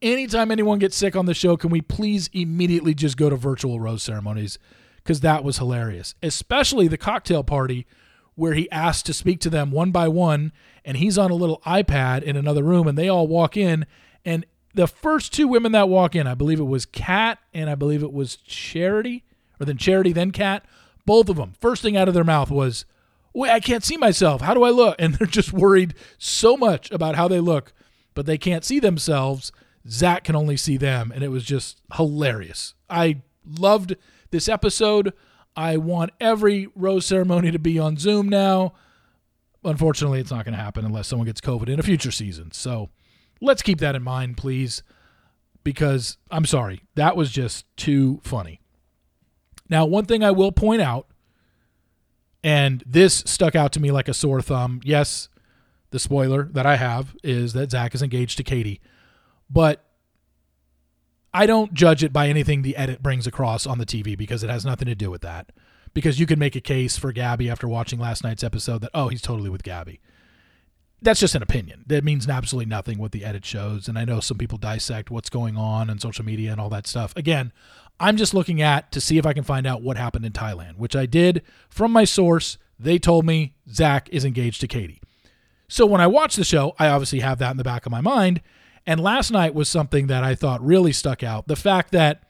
anytime 0.00 0.52
anyone 0.52 0.78
gets 0.78 0.96
sick 0.96 1.16
on 1.16 1.26
the 1.26 1.34
show, 1.34 1.56
can 1.56 1.70
we 1.70 1.80
please 1.80 2.30
immediately 2.32 2.94
just 2.94 3.16
go 3.16 3.28
to 3.28 3.34
virtual 3.34 3.80
rose 3.80 4.04
ceremonies? 4.04 4.60
Because 4.98 5.22
that 5.22 5.42
was 5.42 5.58
hilarious. 5.58 6.14
Especially 6.22 6.86
the 6.86 6.96
cocktail 6.96 7.42
party 7.42 7.84
where 8.40 8.54
he 8.54 8.70
asked 8.70 9.04
to 9.04 9.12
speak 9.12 9.38
to 9.38 9.50
them 9.50 9.70
one 9.70 9.90
by 9.90 10.08
one, 10.08 10.50
and 10.82 10.96
he's 10.96 11.18
on 11.18 11.30
a 11.30 11.34
little 11.34 11.60
iPad 11.66 12.22
in 12.22 12.36
another 12.36 12.62
room, 12.62 12.88
and 12.88 12.96
they 12.96 13.06
all 13.06 13.26
walk 13.26 13.54
in. 13.54 13.84
And 14.24 14.46
the 14.72 14.86
first 14.86 15.34
two 15.34 15.46
women 15.46 15.72
that 15.72 15.90
walk 15.90 16.16
in, 16.16 16.26
I 16.26 16.32
believe 16.32 16.58
it 16.58 16.64
was 16.64 16.86
Kat 16.86 17.38
and 17.52 17.68
I 17.68 17.74
believe 17.74 18.02
it 18.02 18.14
was 18.14 18.36
Charity, 18.36 19.24
or 19.60 19.66
then 19.66 19.76
Charity, 19.76 20.14
then 20.14 20.30
Kat. 20.30 20.64
Both 21.04 21.28
of 21.28 21.36
them, 21.36 21.52
first 21.60 21.82
thing 21.82 21.98
out 21.98 22.08
of 22.08 22.14
their 22.14 22.24
mouth 22.24 22.50
was, 22.50 22.86
Wait, 23.34 23.50
I 23.50 23.60
can't 23.60 23.84
see 23.84 23.98
myself. 23.98 24.40
How 24.40 24.54
do 24.54 24.62
I 24.62 24.70
look? 24.70 24.96
And 24.98 25.16
they're 25.16 25.26
just 25.26 25.52
worried 25.52 25.92
so 26.16 26.56
much 26.56 26.90
about 26.90 27.16
how 27.16 27.28
they 27.28 27.40
look, 27.40 27.74
but 28.14 28.24
they 28.24 28.38
can't 28.38 28.64
see 28.64 28.80
themselves. 28.80 29.52
Zach 29.86 30.24
can 30.24 30.34
only 30.34 30.56
see 30.56 30.78
them. 30.78 31.12
And 31.14 31.22
it 31.22 31.28
was 31.28 31.44
just 31.44 31.82
hilarious. 31.94 32.72
I 32.88 33.20
loved 33.44 33.96
this 34.30 34.48
episode. 34.48 35.12
I 35.56 35.76
want 35.76 36.12
every 36.20 36.68
rose 36.74 37.06
ceremony 37.06 37.50
to 37.50 37.58
be 37.58 37.78
on 37.78 37.96
Zoom 37.96 38.28
now. 38.28 38.74
Unfortunately, 39.64 40.20
it's 40.20 40.30
not 40.30 40.44
going 40.44 40.56
to 40.56 40.62
happen 40.62 40.84
unless 40.84 41.08
someone 41.08 41.26
gets 41.26 41.40
COVID 41.40 41.68
in 41.68 41.78
a 41.78 41.82
future 41.82 42.10
season. 42.10 42.50
So 42.52 42.88
let's 43.40 43.62
keep 43.62 43.78
that 43.80 43.94
in 43.94 44.02
mind, 44.02 44.36
please, 44.36 44.82
because 45.64 46.16
I'm 46.30 46.46
sorry, 46.46 46.82
that 46.94 47.16
was 47.16 47.30
just 47.30 47.66
too 47.76 48.20
funny. 48.22 48.60
Now, 49.68 49.84
one 49.84 50.06
thing 50.06 50.24
I 50.24 50.30
will 50.30 50.52
point 50.52 50.80
out, 50.80 51.08
and 52.42 52.82
this 52.86 53.22
stuck 53.26 53.54
out 53.54 53.72
to 53.72 53.80
me 53.80 53.90
like 53.90 54.08
a 54.08 54.14
sore 54.14 54.40
thumb. 54.40 54.80
Yes, 54.82 55.28
the 55.90 55.98
spoiler 55.98 56.44
that 56.52 56.64
I 56.64 56.76
have 56.76 57.14
is 57.22 57.52
that 57.52 57.70
Zach 57.70 57.94
is 57.94 58.02
engaged 58.02 58.38
to 58.38 58.44
Kaity, 58.44 58.80
but 59.50 59.84
I 61.32 61.46
don't 61.46 61.72
judge 61.72 62.02
it 62.02 62.12
by 62.12 62.28
anything 62.28 62.62
the 62.62 62.76
edit 62.76 63.02
brings 63.02 63.26
across 63.26 63.66
on 63.66 63.78
the 63.78 63.86
TV 63.86 64.16
because 64.16 64.42
it 64.42 64.50
has 64.50 64.64
nothing 64.64 64.86
to 64.86 64.94
do 64.94 65.10
with 65.10 65.22
that. 65.22 65.52
Because 65.94 66.20
you 66.20 66.26
can 66.26 66.38
make 66.38 66.56
a 66.56 66.60
case 66.60 66.96
for 66.96 67.12
Gabby 67.12 67.50
after 67.50 67.68
watching 67.68 67.98
last 67.98 68.22
night's 68.22 68.44
episode 68.44 68.80
that, 68.82 68.90
oh, 68.94 69.08
he's 69.08 69.22
totally 69.22 69.50
with 69.50 69.62
Gabby. 69.62 70.00
That's 71.02 71.20
just 71.20 71.34
an 71.34 71.42
opinion. 71.42 71.84
That 71.86 72.04
means 72.04 72.28
absolutely 72.28 72.68
nothing 72.68 72.98
what 72.98 73.12
the 73.12 73.24
edit 73.24 73.44
shows. 73.44 73.88
And 73.88 73.98
I 73.98 74.04
know 74.04 74.20
some 74.20 74.38
people 74.38 74.58
dissect 74.58 75.10
what's 75.10 75.30
going 75.30 75.56
on 75.56 75.88
on 75.88 75.98
social 75.98 76.24
media 76.24 76.52
and 76.52 76.60
all 76.60 76.68
that 76.70 76.86
stuff. 76.86 77.16
Again, 77.16 77.52
I'm 77.98 78.16
just 78.16 78.34
looking 78.34 78.60
at 78.60 78.92
to 78.92 79.00
see 79.00 79.18
if 79.18 79.26
I 79.26 79.32
can 79.32 79.44
find 79.44 79.66
out 79.66 79.82
what 79.82 79.96
happened 79.96 80.24
in 80.24 80.32
Thailand, 80.32 80.76
which 80.76 80.94
I 80.94 81.06
did 81.06 81.42
from 81.68 81.92
my 81.92 82.04
source. 82.04 82.58
They 82.78 82.98
told 82.98 83.24
me 83.24 83.54
Zach 83.70 84.08
is 84.10 84.24
engaged 84.24 84.60
to 84.60 84.68
Kaity. 84.68 85.00
So 85.68 85.86
when 85.86 86.00
I 86.00 86.06
watch 86.06 86.36
the 86.36 86.44
show, 86.44 86.74
I 86.78 86.88
obviously 86.88 87.20
have 87.20 87.38
that 87.38 87.50
in 87.50 87.56
the 87.56 87.64
back 87.64 87.86
of 87.86 87.92
my 87.92 88.00
mind. 88.00 88.40
And 88.86 89.00
last 89.00 89.30
night 89.30 89.54
was 89.54 89.68
something 89.68 90.06
that 90.08 90.24
I 90.24 90.34
thought 90.34 90.64
really 90.64 90.92
stuck 90.92 91.22
out. 91.22 91.46
The 91.46 91.56
fact 91.56 91.92
that 91.92 92.22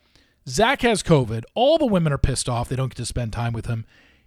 Zach 0.49 0.83
has 0.83 1.03
COVID, 1.03 1.45
all 1.55 1.79
the 1.79 1.87
women 1.87 2.13
are 2.13 2.19
pissed 2.19 2.49
off. 2.49 2.69
They 2.69 2.77
don't 2.77 2.89
get 2.89 2.97
to 2.97 3.07
spend 3.07 3.33
time 3.33 3.53
with 3.53 3.67
him. 3.67 3.85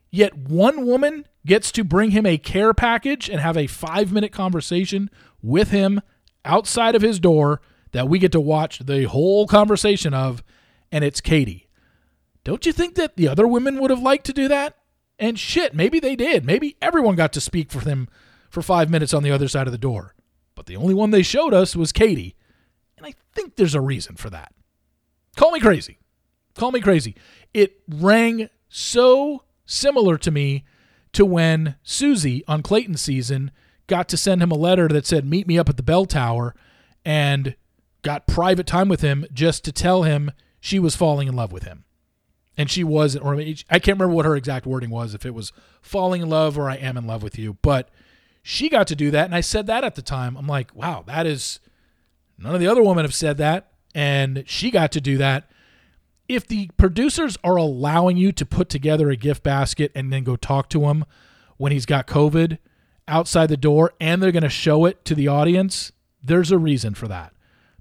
Yet 0.10 0.38
one 0.38 0.86
woman 0.86 1.28
gets 1.46 1.72
to 1.74 1.84
bring 1.84 2.12
him 2.12 2.26
a 2.26 2.38
care 2.38 2.74
package 2.74 3.30
and 3.30 3.40
have 3.40 3.58
a 3.58 3.68
five 3.68 4.12
minute 4.12 4.32
conversation 4.32 5.10
with 5.42 5.72
him 5.72 6.02
outside 6.46 6.96
of 6.96 7.02
his 7.02 7.20
door 7.20 7.62
that 7.92 8.08
we 8.08 8.20
get 8.20 8.32
to 8.32 8.40
watch 8.40 8.80
the 8.80 9.04
whole 9.06 9.48
conversation 9.48 10.14
of, 10.14 10.44
and 10.92 11.04
it's 11.04 11.22
Kaity. 11.22 11.66
Don't 12.44 12.66
you 12.66 12.74
think 12.74 12.96
that 12.96 13.16
the 13.16 13.28
other 13.28 13.48
women 13.48 13.80
would 13.80 13.90
have 13.90 14.02
liked 14.02 14.26
to 14.26 14.34
do 14.34 14.48
that? 14.48 14.78
And 15.20 15.40
shit, 15.40 15.74
maybe 15.74 16.00
they 16.00 16.16
did. 16.16 16.46
Maybe 16.46 16.76
everyone 16.82 17.16
got 17.16 17.34
to 17.34 17.42
speak 17.42 17.72
for 17.72 17.80
them 17.80 18.10
for 18.50 18.62
five 18.62 18.90
minutes 18.90 19.14
on 19.14 19.24
the 19.24 19.32
other 19.32 19.48
side 19.48 19.68
of 19.68 19.72
the 19.72 19.78
door. 19.78 20.16
But 20.56 20.66
the 20.66 20.76
only 20.76 20.94
one 20.94 21.12
they 21.12 21.24
showed 21.24 21.54
us 21.54 21.76
was 21.76 21.92
Kaity. 21.92 22.36
And 22.98 23.06
I 23.06 23.14
think 23.34 23.56
there's 23.56 23.76
a 23.76 23.82
reason 23.82 24.16
for 24.16 24.30
that. 24.30 24.54
Call 25.36 25.52
me 25.52 25.60
crazy. 25.60 25.98
Call 26.56 26.72
me 26.72 26.80
crazy. 26.80 27.16
It 27.54 27.82
rang 27.90 28.50
so 28.70 29.44
similar 29.66 30.18
to 30.18 30.32
me 30.32 30.66
to 31.14 31.26
when 31.26 31.76
Susie 31.84 32.44
on 32.48 32.62
Clayton 32.62 32.98
season 32.98 33.52
got 33.88 34.08
to 34.10 34.18
send 34.18 34.42
him 34.42 34.52
a 34.52 34.56
letter 34.56 34.88
that 34.88 35.06
said, 35.06 35.26
Meet 35.26 35.48
me 35.48 35.58
up 35.58 35.70
at 35.70 35.78
the 35.78 35.84
bell 35.84 36.06
tower, 36.06 36.56
and 37.06 37.56
got 38.02 38.28
private 38.28 38.68
time 38.68 38.90
with 38.90 39.02
him 39.02 39.26
just 39.34 39.64
to 39.66 39.72
tell 39.72 40.04
him 40.04 40.32
she 40.60 40.80
was 40.80 40.96
falling 40.96 41.28
in 41.28 41.36
love 41.36 41.52
with 41.52 41.64
him. 41.64 41.86
And 42.56 42.70
she 42.70 42.84
was, 42.84 43.16
or 43.16 43.36
I 43.36 43.80
can't 43.80 44.00
remember 44.00 44.10
what 44.10 44.26
her 44.26 44.36
exact 44.36 44.66
wording 44.66 44.92
was, 44.92 45.16
if 45.16 45.26
it 45.26 45.34
was 45.34 45.52
falling 45.82 46.22
in 46.22 46.30
love 46.30 46.58
or 46.58 46.70
I 46.70 46.76
am 46.76 46.98
in 46.98 47.08
love 47.08 47.24
with 47.24 47.40
you. 47.40 47.58
But 47.62 47.90
she 48.44 48.70
got 48.70 48.88
to 48.88 48.96
do 48.96 49.10
that. 49.10 49.26
And 49.26 49.34
I 49.34 49.42
said 49.42 49.66
that 49.68 49.84
at 49.84 49.96
the 49.96 50.02
time. 50.02 50.36
I'm 50.38 50.48
like, 50.48 50.76
wow, 50.76 51.04
that 51.08 51.26
is, 51.26 51.60
none 52.38 52.54
of 52.54 52.60
the 52.60 52.68
other 52.68 52.84
women 52.84 53.06
have 53.06 53.16
said 53.16 53.38
that. 53.38 53.72
And 53.96 54.44
she 54.46 54.70
got 54.70 54.92
to 54.92 55.02
do 55.02 55.18
that. 55.18 55.50
If 56.28 56.46
the 56.48 56.70
producers 56.78 57.38
are 57.44 57.56
allowing 57.56 58.18
you 58.18 58.32
to 58.34 58.46
put 58.46 58.70
together 58.70 59.10
a 59.10 59.16
gift 59.16 59.44
basket 59.44 59.92
and 59.96 60.12
then 60.12 60.24
go 60.24 60.36
talk 60.36 60.70
to 60.70 60.86
him 60.86 61.06
when 61.58 61.72
he's 61.72 61.86
got 61.86 62.06
COVID 62.08 62.58
outside 63.08 63.48
the 63.48 63.58
door 63.58 63.94
and 64.00 64.22
they're 64.22 64.32
going 64.32 64.44
to 64.44 64.50
show 64.50 64.86
it 64.86 65.06
to 65.06 65.16
the 65.16 65.28
audience, 65.28 65.92
there's 66.22 66.52
a 66.52 66.58
reason 66.58 66.94
for 66.94 67.08
that. 67.08 67.34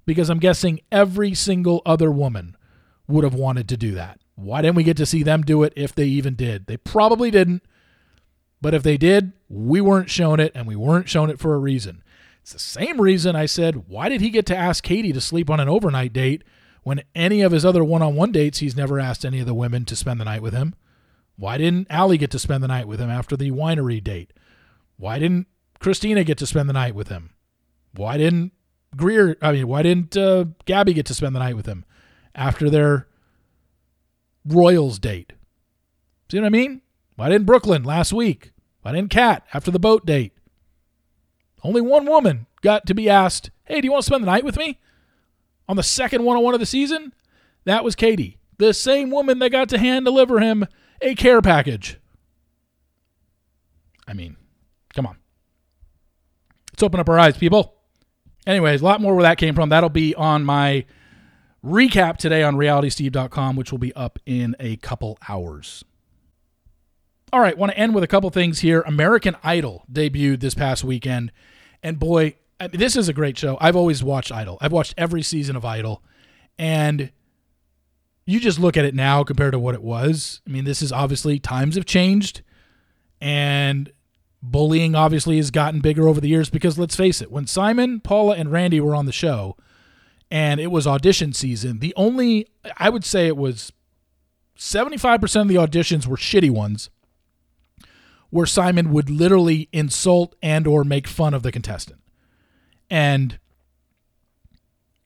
Because 0.05 0.29
I'm 0.29 0.39
guessing 0.39 0.81
every 0.91 1.33
single 1.33 1.81
other 1.85 2.11
woman 2.11 2.55
would 3.07 3.23
have 3.23 3.33
wanted 3.33 3.67
to 3.69 3.77
do 3.77 3.91
that. 3.93 4.19
Why 4.35 4.61
didn't 4.61 4.75
we 4.75 4.83
get 4.83 4.97
to 4.97 5.05
see 5.05 5.23
them 5.23 5.41
do 5.41 5.63
it 5.63 5.73
if 5.75 5.93
they 5.93 6.05
even 6.05 6.35
did? 6.35 6.67
They 6.67 6.77
probably 6.77 7.31
didn't. 7.31 7.63
But 8.63 8.73
if 8.73 8.81
they 8.81 8.95
did, 8.95 9.33
we 9.49 9.81
weren't 9.81 10.09
shown 10.09 10.39
it 10.39 10.53
and 10.55 10.65
we 10.65 10.77
weren't 10.77 11.09
shown 11.09 11.29
it 11.29 11.37
for 11.37 11.53
a 11.53 11.59
reason. 11.59 12.01
It's 12.41 12.53
the 12.53 12.59
same 12.59 13.01
reason 13.01 13.35
I 13.35 13.45
said, 13.45 13.89
why 13.89 14.07
did 14.07 14.21
he 14.21 14.29
get 14.29 14.45
to 14.45 14.55
ask 14.55 14.85
Kaity 14.85 15.13
to 15.13 15.19
sleep 15.19 15.49
on 15.49 15.59
an 15.59 15.67
overnight 15.67 16.13
date 16.13 16.45
when 16.81 17.03
any 17.13 17.41
of 17.41 17.51
his 17.51 17.65
other 17.65 17.83
one 17.83 18.01
on 18.01 18.15
one 18.15 18.31
dates, 18.31 18.59
he's 18.59 18.77
never 18.77 19.01
asked 19.01 19.25
any 19.25 19.41
of 19.41 19.47
the 19.47 19.53
women 19.53 19.83
to 19.83 19.97
spend 19.97 20.17
the 20.17 20.25
night 20.25 20.41
with 20.41 20.53
him? 20.53 20.75
Why 21.35 21.57
didn't 21.57 21.87
Allie 21.89 22.17
get 22.17 22.31
to 22.31 22.39
spend 22.39 22.63
the 22.63 22.69
night 22.69 22.87
with 22.87 23.01
him 23.01 23.09
after 23.09 23.35
the 23.35 23.51
winery 23.51 24.01
date? 24.01 24.31
Why 24.95 25.19
didn't 25.19 25.47
Christina 25.79 26.23
get 26.23 26.37
to 26.37 26.47
spend 26.47 26.69
the 26.69 26.73
night 26.73 26.95
with 26.95 27.09
him? 27.09 27.31
Why 27.93 28.17
didn't 28.17 28.53
Greer, 28.95 29.35
I 29.41 29.51
mean, 29.51 29.67
why 29.67 29.81
didn't 29.81 30.15
uh, 30.15 30.45
Gabby 30.63 30.93
get 30.93 31.05
to 31.07 31.13
spend 31.13 31.35
the 31.35 31.39
night 31.39 31.57
with 31.57 31.65
him 31.65 31.83
after 32.33 32.69
their 32.69 33.07
Royals 34.45 34.99
date? 34.99 35.33
See 36.31 36.39
what 36.39 36.45
I 36.45 36.49
mean? 36.49 36.81
Why 37.17 37.27
didn't 37.27 37.45
Brooklyn 37.45 37.83
last 37.83 38.13
week? 38.13 38.52
Why 38.83 38.91
didn't 38.91 39.15
after 39.17 39.71
the 39.71 39.79
boat 39.79 40.05
date? 40.05 40.33
Only 41.63 41.81
one 41.81 42.05
woman 42.05 42.47
got 42.61 42.85
to 42.85 42.93
be 42.93 43.09
asked, 43.09 43.49
hey, 43.63 43.79
do 43.79 43.85
you 43.85 43.91
want 43.91 44.03
to 44.03 44.05
spend 44.05 44.23
the 44.23 44.31
night 44.31 44.43
with 44.43 44.57
me? 44.57 44.79
On 45.67 45.77
the 45.77 45.83
second 45.83 46.23
one 46.25 46.35
on 46.35 46.43
one 46.43 46.53
of 46.53 46.59
the 46.59 46.65
season? 46.65 47.13
That 47.63 47.85
was 47.85 47.95
Kaity, 47.95 48.37
the 48.57 48.73
same 48.73 49.09
woman 49.09 49.39
that 49.39 49.51
got 49.51 49.69
to 49.69 49.77
hand 49.77 50.05
deliver 50.05 50.41
him 50.41 50.65
a 51.01 51.15
care 51.15 51.41
package. 51.41 51.97
I 54.05 54.13
mean, 54.13 54.35
come 54.93 55.07
on. 55.07 55.17
Let's 56.73 56.83
open 56.83 56.99
up 56.99 57.07
our 57.07 57.17
eyes, 57.17 57.37
people. 57.37 57.75
Anyways, 58.45 58.81
a 58.81 58.83
lot 58.83 58.99
more 58.99 59.15
where 59.15 59.23
that 59.23 59.37
came 59.37 59.55
from. 59.55 59.69
That'll 59.69 59.89
be 59.89 60.13
on 60.15 60.43
my 60.43 60.83
recap 61.63 62.17
today 62.17 62.43
on 62.43 62.55
realitysteve.com, 62.55 63.55
which 63.55 63.71
will 63.71 63.79
be 63.79 63.93
up 63.93 64.19
in 64.25 64.57
a 64.59 64.75
couple 64.77 65.17
hours. 65.29 65.85
All 67.33 67.39
right, 67.39 67.57
want 67.57 67.71
to 67.71 67.77
end 67.79 67.95
with 67.95 68.03
a 68.03 68.07
couple 68.07 68.29
things 68.29 68.59
here. 68.59 68.81
American 68.81 69.35
Idol 69.43 69.85
debuted 69.91 70.39
this 70.39 70.53
past 70.53 70.83
weekend, 70.83 71.31
and 71.81 71.97
boy, 71.97 72.35
this 72.71 72.95
is 72.95 73.09
a 73.09 73.13
great 73.13 73.39
show. 73.39 73.57
I've 73.59 73.75
always 73.75 74.03
watched 74.03 74.31
Idol. 74.31 74.59
I've 74.61 74.71
watched 74.71 74.93
every 74.99 75.23
season 75.23 75.55
of 75.55 75.65
Idol, 75.65 76.03
and 76.59 77.11
you 78.27 78.39
just 78.39 78.59
look 78.59 78.77
at 78.77 78.85
it 78.85 78.93
now 78.93 79.23
compared 79.23 79.53
to 79.53 79.59
what 79.59 79.73
it 79.73 79.81
was. 79.81 80.41
I 80.47 80.51
mean, 80.51 80.63
this 80.65 80.83
is 80.83 80.91
obviously 80.91 81.39
times 81.39 81.73
have 81.73 81.87
changed, 81.87 82.43
and 83.19 83.91
bullying 84.43 84.93
obviously 84.93 85.37
has 85.37 85.49
gotten 85.49 85.79
bigger 85.79 86.07
over 86.07 86.21
the 86.21 86.29
years 86.29 86.51
because 86.51 86.77
let's 86.77 86.95
face 86.95 87.19
it, 87.19 87.31
when 87.31 87.47
Simon, 87.47 87.99
Paula, 87.99 88.35
and 88.35 88.51
Randy 88.51 88.79
were 88.79 88.93
on 88.93 89.07
the 89.07 89.11
show 89.11 89.57
and 90.29 90.59
it 90.59 90.67
was 90.67 90.85
audition 90.85 91.33
season, 91.33 91.79
the 91.79 91.95
only, 91.95 92.45
I 92.77 92.89
would 92.89 93.03
say 93.03 93.25
it 93.25 93.37
was 93.37 93.73
75% 94.55 95.41
of 95.41 95.47
the 95.47 95.55
auditions 95.55 96.05
were 96.05 96.15
shitty 96.15 96.51
ones 96.51 96.91
where 98.33 98.47
Simon 98.47 98.91
would 98.91 99.11
literally 99.11 99.69
insult 99.71 100.35
and 100.41 100.65
or 100.65 100.83
make 100.83 101.07
fun 101.07 101.35
of 101.35 101.43
the 101.43 101.51
contestant. 101.51 102.01
And 102.89 103.37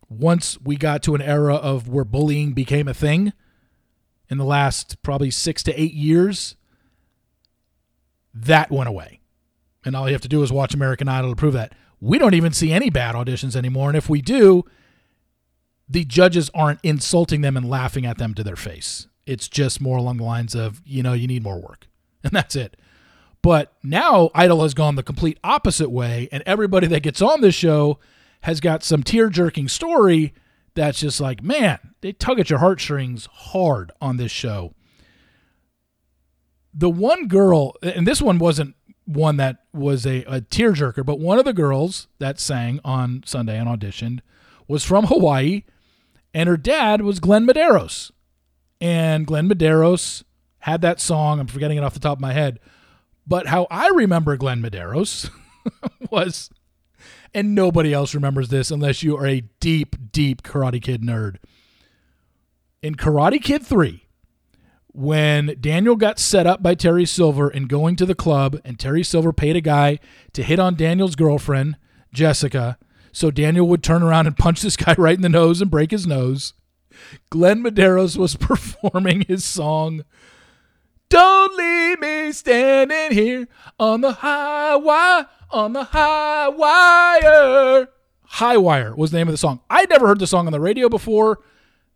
once 0.08 0.58
we 0.62 0.78
got 0.78 1.04
to 1.04 1.16
an 1.16 1.22
era 1.22 1.56
of 1.56 1.90
where 1.90 2.06
bullying 2.06 2.54
became 2.54 2.88
a 2.88 2.94
thing 2.94 3.34
in 4.30 4.38
the 4.38 4.46
last 4.46 5.02
probably 5.04 5.30
6 5.30 5.64
to 5.64 5.82
8 5.82 5.94
years, 5.94 6.56
that 8.34 8.72
went 8.72 8.88
away 8.88 9.20
and 9.84 9.94
all 9.94 10.08
you 10.08 10.14
have 10.14 10.22
to 10.22 10.30
do 10.30 10.42
is 10.42 10.52
watch 10.52 10.74
American 10.74 11.10
Idol 11.10 11.32
to 11.32 11.36
prove 11.36 11.54
that. 11.54 11.74
We 12.00 12.20
don't 12.20 12.34
even 12.34 12.54
see 12.54 12.72
any 12.72 12.90
bad 12.90 13.14
auditions 13.16 13.58
anymore, 13.58 13.90
and 13.90 13.98
if 13.98 14.10
we 14.10 14.22
do, 14.22 14.64
the 15.90 16.06
judges 16.06 16.50
aren't 16.54 16.80
insulting 16.84 17.42
them 17.42 17.58
and 17.58 17.70
laughing 17.70 18.06
at 18.06 18.18
them 18.18 18.34
to 18.36 18.44
their 18.44 18.56
face. 18.56 19.08
It's 19.26 19.50
just 19.50 19.82
more 19.82 19.98
along 19.98 20.18
the 20.18 20.24
lines 20.24 20.56
of, 20.56 20.82
you 20.86 21.04
know, 21.04 21.14
you 21.14 21.28
need 21.28 21.44
more 21.44 21.60
work. 21.60 21.88
And 22.24 22.32
that's 22.32 22.56
it. 22.56 22.76
But 23.42 23.74
now 23.84 24.30
Idol 24.34 24.64
has 24.64 24.74
gone 24.74 24.96
the 24.96 25.04
complete 25.04 25.40
opposite 25.44 25.90
way, 25.90 26.28
and 26.32 26.44
everybody 26.46 26.88
that 26.88 27.04
gets 27.04 27.22
on 27.22 27.42
this 27.42 27.56
show 27.56 28.00
has 28.42 28.60
got 28.60 28.84
some 28.84 29.04
tear 29.04 29.30
jerking 29.30 29.68
story 29.68 30.34
that's 30.76 31.00
just 31.00 31.20
like, 31.20 31.42
man, 31.42 31.80
they 32.02 32.14
tug 32.14 32.40
at 32.40 32.50
your 32.50 32.60
heartstrings 32.60 33.28
hard 33.32 33.92
on 34.00 34.18
this 34.18 34.32
show. 34.32 34.74
The 36.74 36.90
one 36.90 37.28
girl, 37.28 37.74
and 37.82 38.06
this 38.06 38.22
one 38.22 38.38
wasn't 38.38 38.76
one 39.06 39.38
that 39.38 39.64
was 39.74 40.06
a, 40.06 40.24
a 40.26 40.42
tearjerker, 40.42 41.06
but 41.06 41.20
one 41.20 41.40
of 41.40 41.46
the 41.46 41.54
girls 41.54 42.08
that 42.20 42.40
sang 42.40 42.80
on 42.86 43.24
Sunday 43.26 43.58
and 43.58 43.68
auditioned 43.68 44.20
was 44.68 44.84
from 44.84 45.06
Hawaii, 45.06 45.64
and 46.34 46.48
her 46.48 46.58
dad 46.58 47.02
was 47.02 47.20
Glenn 47.20 47.48
Medeiros. 47.48 48.12
And 48.80 49.26
Glenn 49.26 49.50
Medeiros 49.50 50.24
had 50.60 50.82
that 50.82 51.00
song, 51.00 51.40
I'm 51.40 51.48
forgetting 51.48 51.78
it 51.78 51.84
off 51.84 51.94
the 51.94 52.00
top 52.00 52.18
of 52.18 52.22
my 52.22 52.34
head, 52.34 52.60
but 53.28 53.48
how 53.48 53.68
I 53.70 53.90
remember 53.90 54.38
Glenn 54.38 54.62
Medeiros 54.62 55.30
was, 56.10 56.50
and 57.34 57.54
nobody 57.54 57.94
else 57.94 58.16
remembers 58.16 58.50
this 58.50 58.72
unless 58.72 59.04
you 59.04 59.18
are 59.18 59.28
a 59.28 59.42
deep, 59.60 59.96
deep 60.12 60.44
Karate 60.44 60.82
Kid 60.82 61.02
nerd. 61.02 61.38
In 62.82 62.96
Karate 62.96 63.42
Kid 63.42 63.66
3, 63.66 64.08
when 64.88 65.56
Daniel 65.60 65.96
got 65.96 66.20
set 66.20 66.48
up 66.48 66.64
by 66.64 66.74
Terry 66.74 67.06
Silver 67.06 67.50
and 67.50 67.70
going 67.70 67.96
to 67.98 68.06
the 68.06 68.16
club, 68.16 68.60
and 68.64 68.80
Terry 68.80 69.04
Silver 69.04 69.34
paid 69.34 69.56
a 69.56 69.62
guy 69.62 70.00
to 70.34 70.42
hit 70.42 70.60
on 70.60 70.76
Daniel's 70.76 71.16
girlfriend, 71.16 71.78
Jessica, 72.14 72.78
so 73.12 73.30
Daniel 73.30 73.68
would 73.68 73.84
turn 73.84 74.04
around 74.04 74.28
and 74.28 74.38
punch 74.38 74.62
this 74.62 74.78
guy 74.78 74.96
right 74.98 75.16
in 75.16 75.22
the 75.22 75.30
nose 75.30 75.62
and 75.62 75.70
break 75.70 75.92
his 75.92 76.08
nose. 76.08 76.54
Glenn 77.30 77.64
Medeiros 77.64 78.18
was 78.18 78.36
performing 78.38 79.22
his 79.28 79.44
song, 79.44 80.04
Don't 81.10 81.58
Leave 81.58 82.00
Me 82.00 82.32
Standing 82.34 83.12
Here 83.12 83.48
on 83.80 84.02
the 84.02 84.12
High 84.12 84.76
Wire, 84.76 85.28
on 85.52 85.74
the 85.74 85.86
High 85.86 86.50
Wire. 86.50 87.88
High 88.24 88.58
Wire 88.58 88.94
was 88.96 89.12
the 89.12 89.18
name 89.18 89.30
of 89.30 89.34
the 89.34 89.38
song. 89.38 89.62
I'd 89.70 89.90
never 89.90 90.06
heard 90.08 90.20
the 90.20 90.28
song 90.28 90.48
on 90.48 90.52
the 90.52 90.60
radio 90.60 90.90
before 90.90 91.40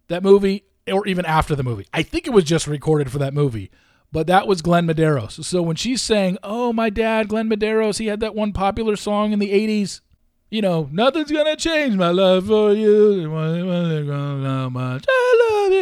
that 0.08 0.24
movie 0.24 0.64
or 0.90 1.06
even 1.08 1.26
after 1.26 1.56
the 1.56 1.64
movie. 1.64 1.88
I 1.94 2.04
think 2.04 2.26
it 2.26 2.34
was 2.34 2.46
just 2.46 2.68
recorded 2.68 3.12
for 3.12 3.18
that 3.20 3.34
movie, 3.34 3.70
but 4.14 4.28
that 4.28 4.48
was 4.48 4.62
Glenn 4.62 4.88
Medeiros. 4.88 5.44
So 5.44 5.62
when 5.62 5.76
she's 5.76 6.02
saying, 6.02 6.38
"Oh, 6.42 6.72
my 6.72 6.90
dad, 6.90 7.28
Glenn 7.28 7.50
Medeiros, 7.50 8.00
he 8.00 8.08
had 8.08 8.22
that 8.22 8.34
one 8.34 8.54
popular 8.54 8.96
song 8.96 9.34
in 9.34 9.40
the 9.40 9.52
'80s." 9.52 10.00
You 10.50 10.62
know, 10.62 10.90
nothing's 10.92 11.32
gonna 11.32 11.58
change 11.58 11.96
my 11.96 12.12
love 12.12 12.48
for 12.48 12.74
you. 12.74 13.24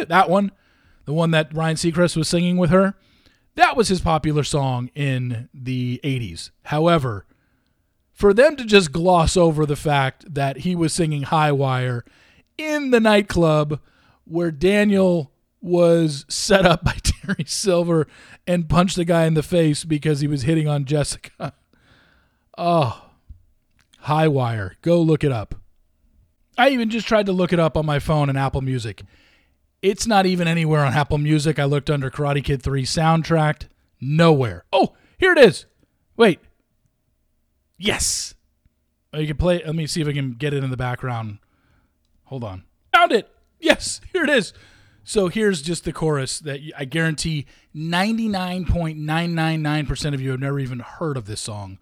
That 0.08 0.26
one, 0.28 0.50
the 1.04 1.12
one 1.12 1.30
that 1.30 1.54
Ryan 1.54 1.76
Seacrest 1.76 2.16
was 2.16 2.28
singing 2.28 2.56
with 2.56 2.70
her, 2.70 2.94
that 3.60 3.76
was 3.76 3.88
his 3.88 4.00
popular 4.00 4.42
song 4.42 4.90
in 4.94 5.48
the 5.54 6.00
'80s. 6.02 6.50
However, 6.64 7.26
for 8.12 8.34
them 8.34 8.56
to 8.56 8.64
just 8.64 8.92
gloss 8.92 9.36
over 9.36 9.64
the 9.64 9.76
fact 9.76 10.34
that 10.34 10.58
he 10.58 10.74
was 10.74 10.92
singing 10.92 11.22
High 11.22 11.52
Wire 11.52 12.04
in 12.58 12.90
the 12.90 13.00
nightclub 13.00 13.80
where 14.24 14.50
Daniel 14.50 15.32
was 15.60 16.24
set 16.28 16.64
up 16.64 16.84
by 16.84 16.96
Terry 17.02 17.44
Silver 17.46 18.06
and 18.46 18.68
punched 18.68 18.96
the 18.96 19.04
guy 19.04 19.24
in 19.26 19.34
the 19.34 19.42
face 19.42 19.84
because 19.84 20.20
he 20.20 20.26
was 20.26 20.42
hitting 20.42 20.68
on 20.68 20.84
Jessica. 20.84 21.54
Oh, 22.58 23.10
High 24.00 24.28
Wire. 24.28 24.76
Go 24.82 25.00
look 25.00 25.24
it 25.24 25.32
up. 25.32 25.54
I 26.58 26.70
even 26.70 26.90
just 26.90 27.06
tried 27.06 27.26
to 27.26 27.32
look 27.32 27.52
it 27.52 27.60
up 27.60 27.76
on 27.76 27.86
my 27.86 27.98
phone 27.98 28.28
in 28.28 28.36
Apple 28.36 28.60
Music. 28.60 29.02
It's 29.82 30.06
not 30.06 30.26
even 30.26 30.46
anywhere 30.46 30.84
on 30.84 30.92
Apple 30.92 31.18
Music. 31.18 31.58
I 31.58 31.64
looked 31.64 31.90
under 31.90 32.10
Karate 32.10 32.44
Kid 32.44 32.62
3 32.62 32.84
soundtrack. 32.84 33.68
Nowhere. 34.00 34.64
Oh, 34.72 34.94
here 35.18 35.32
it 35.32 35.38
is. 35.38 35.66
Wait. 36.16 36.40
Yes. 37.78 38.34
Oh, 39.12 39.18
you 39.18 39.26
can 39.26 39.36
play. 39.36 39.62
Let 39.64 39.74
me 39.74 39.86
see 39.86 40.00
if 40.00 40.08
I 40.08 40.12
can 40.12 40.32
get 40.32 40.52
it 40.52 40.62
in 40.62 40.70
the 40.70 40.76
background. 40.76 41.38
Hold 42.24 42.44
on. 42.44 42.64
Found 42.94 43.12
it. 43.12 43.30
Yes, 43.58 44.00
here 44.12 44.24
it 44.24 44.30
is. 44.30 44.52
So 45.02 45.28
here's 45.28 45.62
just 45.62 45.84
the 45.84 45.92
chorus 45.92 46.38
that 46.40 46.60
I 46.76 46.84
guarantee 46.84 47.46
99.999% 47.74 50.14
of 50.14 50.20
you 50.20 50.30
have 50.30 50.40
never 50.40 50.60
even 50.60 50.80
heard 50.80 51.16
of 51.16 51.26
this 51.26 51.40
song, 51.40 51.78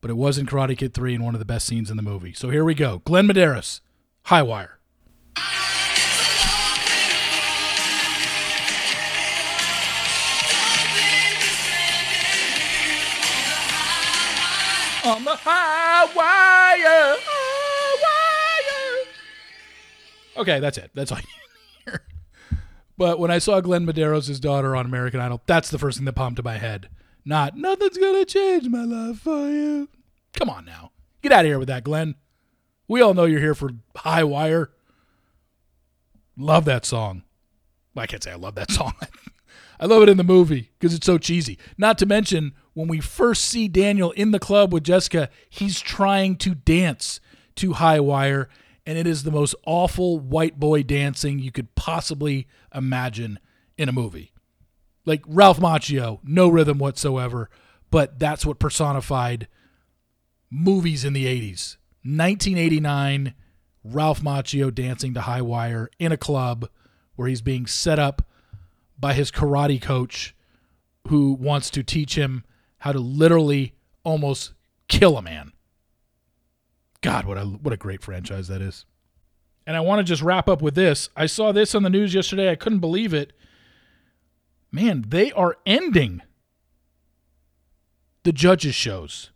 but 0.00 0.10
it 0.10 0.16
was 0.16 0.38
in 0.38 0.46
Karate 0.46 0.76
Kid 0.76 0.94
3 0.94 1.14
and 1.14 1.24
one 1.24 1.34
of 1.34 1.38
the 1.38 1.44
best 1.44 1.66
scenes 1.66 1.90
in 1.90 1.96
the 1.96 2.02
movie. 2.02 2.32
So 2.32 2.50
here 2.50 2.64
we 2.64 2.74
go. 2.74 3.02
Glenn 3.04 3.26
Medeiros, 3.26 3.80
High 4.24 4.42
Wire. 4.42 4.77
On 15.08 15.24
the 15.24 15.34
high 15.34 16.04
wire. 16.14 17.16
Okay, 20.36 20.60
that's 20.60 20.76
it. 20.78 20.90
That's 20.94 21.10
all 21.10 21.18
you. 21.18 21.94
But 22.98 23.18
when 23.20 23.30
I 23.30 23.38
saw 23.38 23.60
Glenn 23.60 23.86
Medeiros' 23.86 24.40
daughter 24.40 24.74
on 24.74 24.84
American 24.84 25.20
Idol, 25.20 25.40
that's 25.46 25.70
the 25.70 25.78
first 25.78 25.96
thing 25.98 26.04
that 26.04 26.14
popped 26.14 26.36
to 26.36 26.42
my 26.42 26.58
head. 26.58 26.88
Not 27.24 27.56
nothing's 27.56 27.96
gonna 27.96 28.24
change 28.24 28.68
my 28.68 28.84
love 28.84 29.20
for 29.20 29.48
you. 29.48 29.88
Come 30.34 30.50
on 30.50 30.64
now. 30.64 30.90
Get 31.22 31.32
out 31.32 31.44
of 31.44 31.46
here 31.46 31.58
with 31.58 31.68
that, 31.68 31.84
Glenn. 31.84 32.16
We 32.88 33.00
all 33.00 33.14
know 33.14 33.24
you're 33.24 33.40
here 33.40 33.54
for 33.54 33.70
High 33.96 34.24
Wire. 34.24 34.70
Love 36.36 36.64
that 36.66 36.84
song. 36.84 37.22
I 37.96 38.06
can't 38.06 38.22
say 38.22 38.32
I 38.32 38.36
love 38.36 38.56
that 38.56 38.70
song. 38.72 38.94
I 39.80 39.86
love 39.86 40.02
it 40.02 40.08
in 40.08 40.16
the 40.16 40.24
movie 40.24 40.70
because 40.78 40.92
it's 40.92 41.06
so 41.06 41.18
cheesy. 41.18 41.56
Not 41.78 41.98
to 41.98 42.06
mention, 42.06 42.52
when 42.78 42.86
we 42.86 43.00
first 43.00 43.44
see 43.44 43.66
Daniel 43.66 44.12
in 44.12 44.30
the 44.30 44.38
club 44.38 44.72
with 44.72 44.84
Jessica, 44.84 45.28
he's 45.50 45.80
trying 45.80 46.36
to 46.36 46.54
dance 46.54 47.18
to 47.56 47.72
High 47.72 47.98
Wire, 47.98 48.48
and 48.86 48.96
it 48.96 49.04
is 49.04 49.24
the 49.24 49.32
most 49.32 49.56
awful 49.66 50.20
white 50.20 50.60
boy 50.60 50.84
dancing 50.84 51.40
you 51.40 51.50
could 51.50 51.74
possibly 51.74 52.46
imagine 52.72 53.40
in 53.76 53.88
a 53.88 53.92
movie. 53.92 54.30
Like 55.04 55.24
Ralph 55.26 55.58
Macchio, 55.58 56.20
no 56.22 56.48
rhythm 56.48 56.78
whatsoever, 56.78 57.50
but 57.90 58.20
that's 58.20 58.46
what 58.46 58.60
personified 58.60 59.48
movies 60.48 61.04
in 61.04 61.14
the 61.14 61.26
80s. 61.26 61.78
1989, 62.04 63.34
Ralph 63.82 64.22
Macchio 64.22 64.72
dancing 64.72 65.14
to 65.14 65.22
High 65.22 65.42
Wire 65.42 65.90
in 65.98 66.12
a 66.12 66.16
club 66.16 66.68
where 67.16 67.26
he's 67.26 67.42
being 67.42 67.66
set 67.66 67.98
up 67.98 68.22
by 69.00 69.14
his 69.14 69.32
karate 69.32 69.82
coach 69.82 70.32
who 71.08 71.32
wants 71.32 71.70
to 71.70 71.82
teach 71.82 72.14
him 72.14 72.44
how 72.78 72.92
to 72.92 72.98
literally 72.98 73.74
almost 74.04 74.52
kill 74.88 75.16
a 75.16 75.22
man. 75.22 75.52
God, 77.00 77.26
what 77.26 77.38
a 77.38 77.44
what 77.44 77.72
a 77.72 77.76
great 77.76 78.02
franchise 78.02 78.48
that 78.48 78.60
is. 78.60 78.84
And 79.66 79.76
I 79.76 79.80
want 79.80 79.98
to 80.00 80.04
just 80.04 80.22
wrap 80.22 80.48
up 80.48 80.62
with 80.62 80.74
this. 80.74 81.10
I 81.14 81.26
saw 81.26 81.52
this 81.52 81.74
on 81.74 81.82
the 81.82 81.90
news 81.90 82.14
yesterday. 82.14 82.50
I 82.50 82.56
couldn't 82.56 82.78
believe 82.78 83.12
it. 83.12 83.32
Man, 84.72 85.04
they 85.06 85.30
are 85.32 85.56
ending 85.66 86.22
the 88.24 88.32
judges 88.32 88.74
shows. 88.74 89.30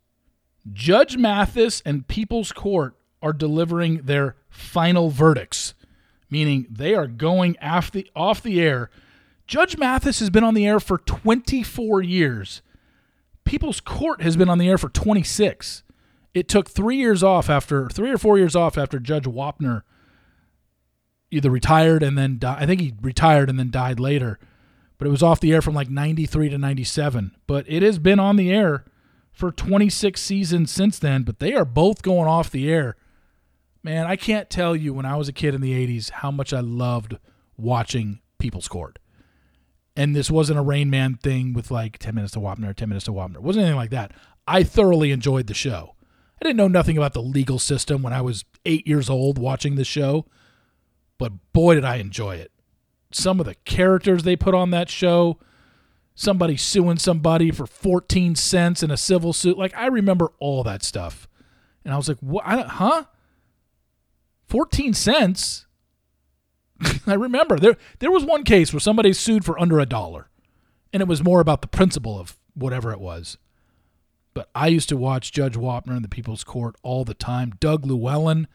Judge 0.70 1.16
Mathis 1.16 1.82
and 1.84 2.06
People's 2.06 2.52
Court 2.52 2.96
are 3.20 3.32
delivering 3.32 4.02
their 4.02 4.36
final 4.48 5.10
verdicts, 5.10 5.74
meaning 6.30 6.66
they 6.70 6.94
are 6.94 7.06
going 7.06 7.56
off 7.60 7.90
the, 7.90 8.10
off 8.14 8.42
the 8.42 8.60
air. 8.60 8.90
Judge 9.46 9.76
Mathis 9.76 10.20
has 10.20 10.30
been 10.30 10.44
on 10.44 10.54
the 10.54 10.66
air 10.66 10.80
for 10.80 10.98
24 10.98 12.02
years. 12.02 12.62
People's 13.44 13.80
Court 13.80 14.22
has 14.22 14.36
been 14.36 14.48
on 14.48 14.58
the 14.58 14.68
air 14.68 14.78
for 14.78 14.88
26. 14.88 15.82
It 16.34 16.48
took 16.48 16.70
three 16.70 16.96
years 16.96 17.22
off 17.22 17.50
after 17.50 17.88
three 17.88 18.10
or 18.10 18.18
four 18.18 18.38
years 18.38 18.56
off 18.56 18.78
after 18.78 18.98
Judge 18.98 19.24
Wapner 19.24 19.82
either 21.30 21.50
retired 21.50 22.02
and 22.02 22.16
then. 22.16 22.38
I 22.42 22.66
think 22.66 22.80
he 22.80 22.94
retired 23.00 23.50
and 23.50 23.58
then 23.58 23.70
died 23.70 24.00
later, 24.00 24.38
but 24.98 25.06
it 25.06 25.10
was 25.10 25.22
off 25.22 25.40
the 25.40 25.52
air 25.52 25.62
from 25.62 25.74
like 25.74 25.90
93 25.90 26.48
to 26.50 26.58
97. 26.58 27.36
But 27.46 27.66
it 27.68 27.82
has 27.82 27.98
been 27.98 28.18
on 28.18 28.36
the 28.36 28.50
air 28.52 28.84
for 29.32 29.50
26 29.50 30.20
seasons 30.20 30.70
since 30.70 30.98
then, 30.98 31.22
but 31.22 31.38
they 31.38 31.54
are 31.54 31.64
both 31.64 32.02
going 32.02 32.28
off 32.28 32.50
the 32.50 32.70
air. 32.70 32.96
Man, 33.82 34.06
I 34.06 34.16
can't 34.16 34.48
tell 34.48 34.76
you 34.76 34.94
when 34.94 35.06
I 35.06 35.16
was 35.16 35.28
a 35.28 35.32
kid 35.32 35.54
in 35.54 35.60
the 35.60 35.72
80s 35.72 36.10
how 36.10 36.30
much 36.30 36.52
I 36.52 36.60
loved 36.60 37.16
watching 37.56 38.20
People's 38.38 38.68
Court. 38.68 38.98
And 39.94 40.16
this 40.16 40.30
wasn't 40.30 40.58
a 40.58 40.62
Rain 40.62 40.88
Man 40.90 41.14
thing 41.14 41.52
with 41.52 41.70
like 41.70 41.98
10 41.98 42.14
minutes 42.14 42.32
to 42.32 42.40
Wapner, 42.40 42.74
10 42.74 42.88
minutes 42.88 43.04
to 43.06 43.12
Wapner. 43.12 43.36
It 43.36 43.42
wasn't 43.42 43.64
anything 43.64 43.76
like 43.76 43.90
that. 43.90 44.12
I 44.46 44.62
thoroughly 44.62 45.10
enjoyed 45.10 45.46
the 45.46 45.54
show. 45.54 45.94
I 46.40 46.44
didn't 46.44 46.56
know 46.56 46.68
nothing 46.68 46.96
about 46.96 47.12
the 47.12 47.22
legal 47.22 47.58
system 47.58 48.02
when 48.02 48.12
I 48.12 48.20
was 48.20 48.44
eight 48.66 48.86
years 48.86 49.08
old 49.08 49.38
watching 49.38 49.76
the 49.76 49.84
show, 49.84 50.26
but 51.18 51.32
boy, 51.52 51.76
did 51.76 51.84
I 51.84 51.96
enjoy 51.96 52.36
it. 52.36 52.50
Some 53.12 53.38
of 53.38 53.46
the 53.46 53.54
characters 53.64 54.22
they 54.22 54.34
put 54.34 54.54
on 54.54 54.70
that 54.70 54.88
show, 54.88 55.38
somebody 56.14 56.56
suing 56.56 56.98
somebody 56.98 57.50
for 57.50 57.66
14 57.66 58.34
cents 58.34 58.82
in 58.82 58.90
a 58.90 58.96
civil 58.96 59.32
suit. 59.32 59.56
Like, 59.58 59.76
I 59.76 59.86
remember 59.86 60.32
all 60.40 60.64
that 60.64 60.82
stuff. 60.82 61.28
And 61.84 61.92
I 61.92 61.96
was 61.96 62.08
like, 62.08 62.18
what? 62.18 62.44
Huh? 62.44 63.04
14 64.48 64.94
cents? 64.94 65.66
I 67.06 67.14
remember 67.14 67.58
there 67.58 67.76
there 67.98 68.10
was 68.10 68.24
one 68.24 68.44
case 68.44 68.72
where 68.72 68.80
somebody 68.80 69.12
sued 69.12 69.44
for 69.44 69.58
under 69.58 69.78
a 69.78 69.86
dollar, 69.86 70.28
and 70.92 71.00
it 71.00 71.08
was 71.08 71.22
more 71.22 71.40
about 71.40 71.62
the 71.62 71.68
principle 71.68 72.18
of 72.18 72.36
whatever 72.54 72.92
it 72.92 73.00
was. 73.00 73.38
But 74.34 74.48
I 74.54 74.68
used 74.68 74.88
to 74.88 74.96
watch 74.96 75.32
Judge 75.32 75.56
Wapner 75.56 75.96
in 75.96 76.02
the 76.02 76.08
People's 76.08 76.44
Court 76.44 76.76
all 76.82 77.04
the 77.04 77.14
time. 77.14 77.52
Doug 77.60 77.84
Llewellyn, 77.84 78.48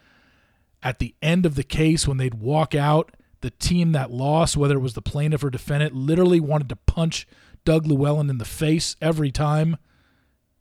at 0.82 1.00
the 1.00 1.14
end 1.22 1.46
of 1.46 1.56
the 1.56 1.64
case, 1.64 2.08
when 2.08 2.18
they'd 2.18 2.34
walk 2.34 2.74
out, 2.74 3.16
the 3.42 3.52
team 3.52 3.92
that 3.92 4.10
lost, 4.10 4.58
whether 4.58 4.76
it 4.76 4.82
was 4.82 4.96
the 4.96 5.02
plaintiff 5.02 5.44
or 5.44 5.52
defendant, 5.52 5.94
literally 5.94 6.40
wanted 6.40 6.70
to 6.70 6.76
punch 6.76 7.28
Doug 7.64 7.86
Llewellyn 7.86 8.30
in 8.30 8.40
the 8.40 8.46
face 8.46 8.96
every 9.02 9.32
time. 9.32 9.78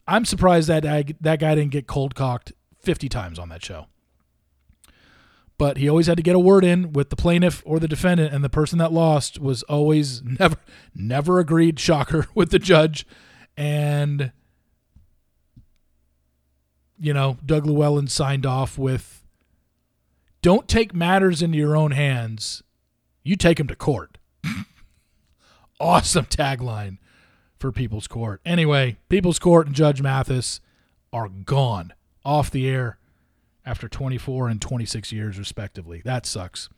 I'm 0.06 0.26
surprised 0.26 0.68
that 0.68 0.82
that 1.20 1.40
guy 1.40 1.54
didn't 1.54 1.72
get 1.72 1.86
cold 1.86 2.14
cocked 2.14 2.52
50 2.80 3.08
times 3.08 3.38
on 3.38 3.48
that 3.48 3.64
show 3.64 3.86
but 5.58 5.78
he 5.78 5.88
always 5.88 6.06
had 6.06 6.16
to 6.16 6.22
get 6.22 6.36
a 6.36 6.40
word 6.40 6.64
in 6.64 6.92
with 6.92 7.10
the 7.10 7.16
plaintiff 7.16 7.62
or 7.64 7.78
the 7.78 7.88
defendant 7.88 8.32
and 8.34 8.44
the 8.44 8.50
person 8.50 8.78
that 8.78 8.92
lost 8.92 9.38
was 9.38 9.62
always 9.64 10.22
never 10.38 10.56
never 10.94 11.38
agreed 11.38 11.78
shocker 11.80 12.26
with 12.34 12.50
the 12.50 12.58
judge. 12.58 13.06
And 13.56 14.32
you 16.98 17.12
know 17.12 17.38
Doug 17.44 17.66
Llewellyn 17.66 18.08
signed 18.08 18.44
off 18.44 18.78
with 18.78 19.24
don't 20.42 20.68
take 20.68 20.94
matters 20.94 21.42
into 21.42 21.58
your 21.58 21.76
own 21.76 21.92
hands. 21.92 22.62
You 23.22 23.36
take 23.36 23.58
them 23.58 23.68
to 23.68 23.76
court. 23.76 24.18
Awesome 25.78 26.24
tagline 26.24 26.96
for 27.58 27.70
People's 27.70 28.06
Court. 28.06 28.40
Anyway 28.46 28.96
People's 29.10 29.38
Court 29.38 29.66
and 29.66 29.76
Judge 29.76 30.00
Mathis 30.00 30.62
are 31.12 31.28
gone 31.28 31.92
off 32.24 32.50
the 32.50 32.66
air 32.66 32.98
after 33.66 33.88
24 33.88 34.48
and 34.48 34.62
26 34.62 35.12
years, 35.12 35.38
respectively. 35.38 36.00
That 36.04 36.24
sucks. 36.24 36.68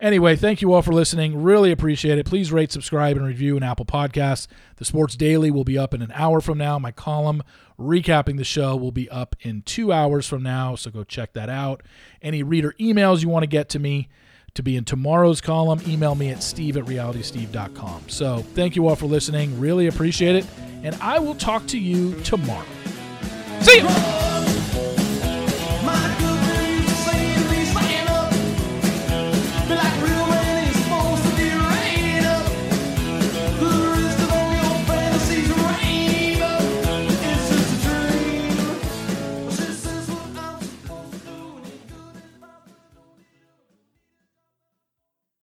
Anyway, 0.00 0.36
thank 0.36 0.62
you 0.62 0.72
all 0.72 0.82
for 0.82 0.92
listening. 0.92 1.42
Really 1.42 1.72
appreciate 1.72 2.18
it. 2.18 2.26
Please 2.26 2.52
rate, 2.52 2.70
subscribe, 2.70 3.16
and 3.16 3.26
review 3.26 3.56
an 3.56 3.64
Apple 3.64 3.84
Podcasts. 3.84 4.46
The 4.76 4.84
Sports 4.84 5.16
Daily 5.16 5.50
will 5.50 5.64
be 5.64 5.76
up 5.76 5.92
in 5.92 6.02
an 6.02 6.12
hour 6.14 6.40
from 6.40 6.56
now. 6.56 6.78
My 6.78 6.92
column 6.92 7.42
recapping 7.80 8.36
the 8.36 8.44
show 8.44 8.76
will 8.76 8.92
be 8.92 9.10
up 9.10 9.34
in 9.40 9.62
two 9.62 9.92
hours 9.92 10.28
from 10.28 10.44
now, 10.44 10.76
so 10.76 10.92
go 10.92 11.02
check 11.02 11.32
that 11.32 11.50
out. 11.50 11.82
Any 12.22 12.44
reader 12.44 12.76
emails 12.78 13.22
you 13.22 13.28
want 13.28 13.42
to 13.42 13.48
get 13.48 13.68
to 13.70 13.80
me 13.80 14.08
to 14.54 14.62
be 14.62 14.76
in 14.76 14.84
tomorrow's 14.84 15.40
column, 15.40 15.80
email 15.86 16.14
me 16.14 16.30
at 16.30 16.44
steve 16.44 16.76
at 16.76 16.84
realitysteve.com. 16.84 18.08
So 18.08 18.38
thank 18.54 18.76
you 18.76 18.86
all 18.86 18.96
for 18.96 19.06
listening. 19.06 19.58
Really 19.58 19.88
appreciate 19.88 20.36
it. 20.36 20.46
And 20.84 20.94
I 20.96 21.18
will 21.18 21.34
talk 21.34 21.66
to 21.68 21.78
you 21.78 22.14
tomorrow. 22.22 22.66
See 23.60 23.78
you. 23.78 24.57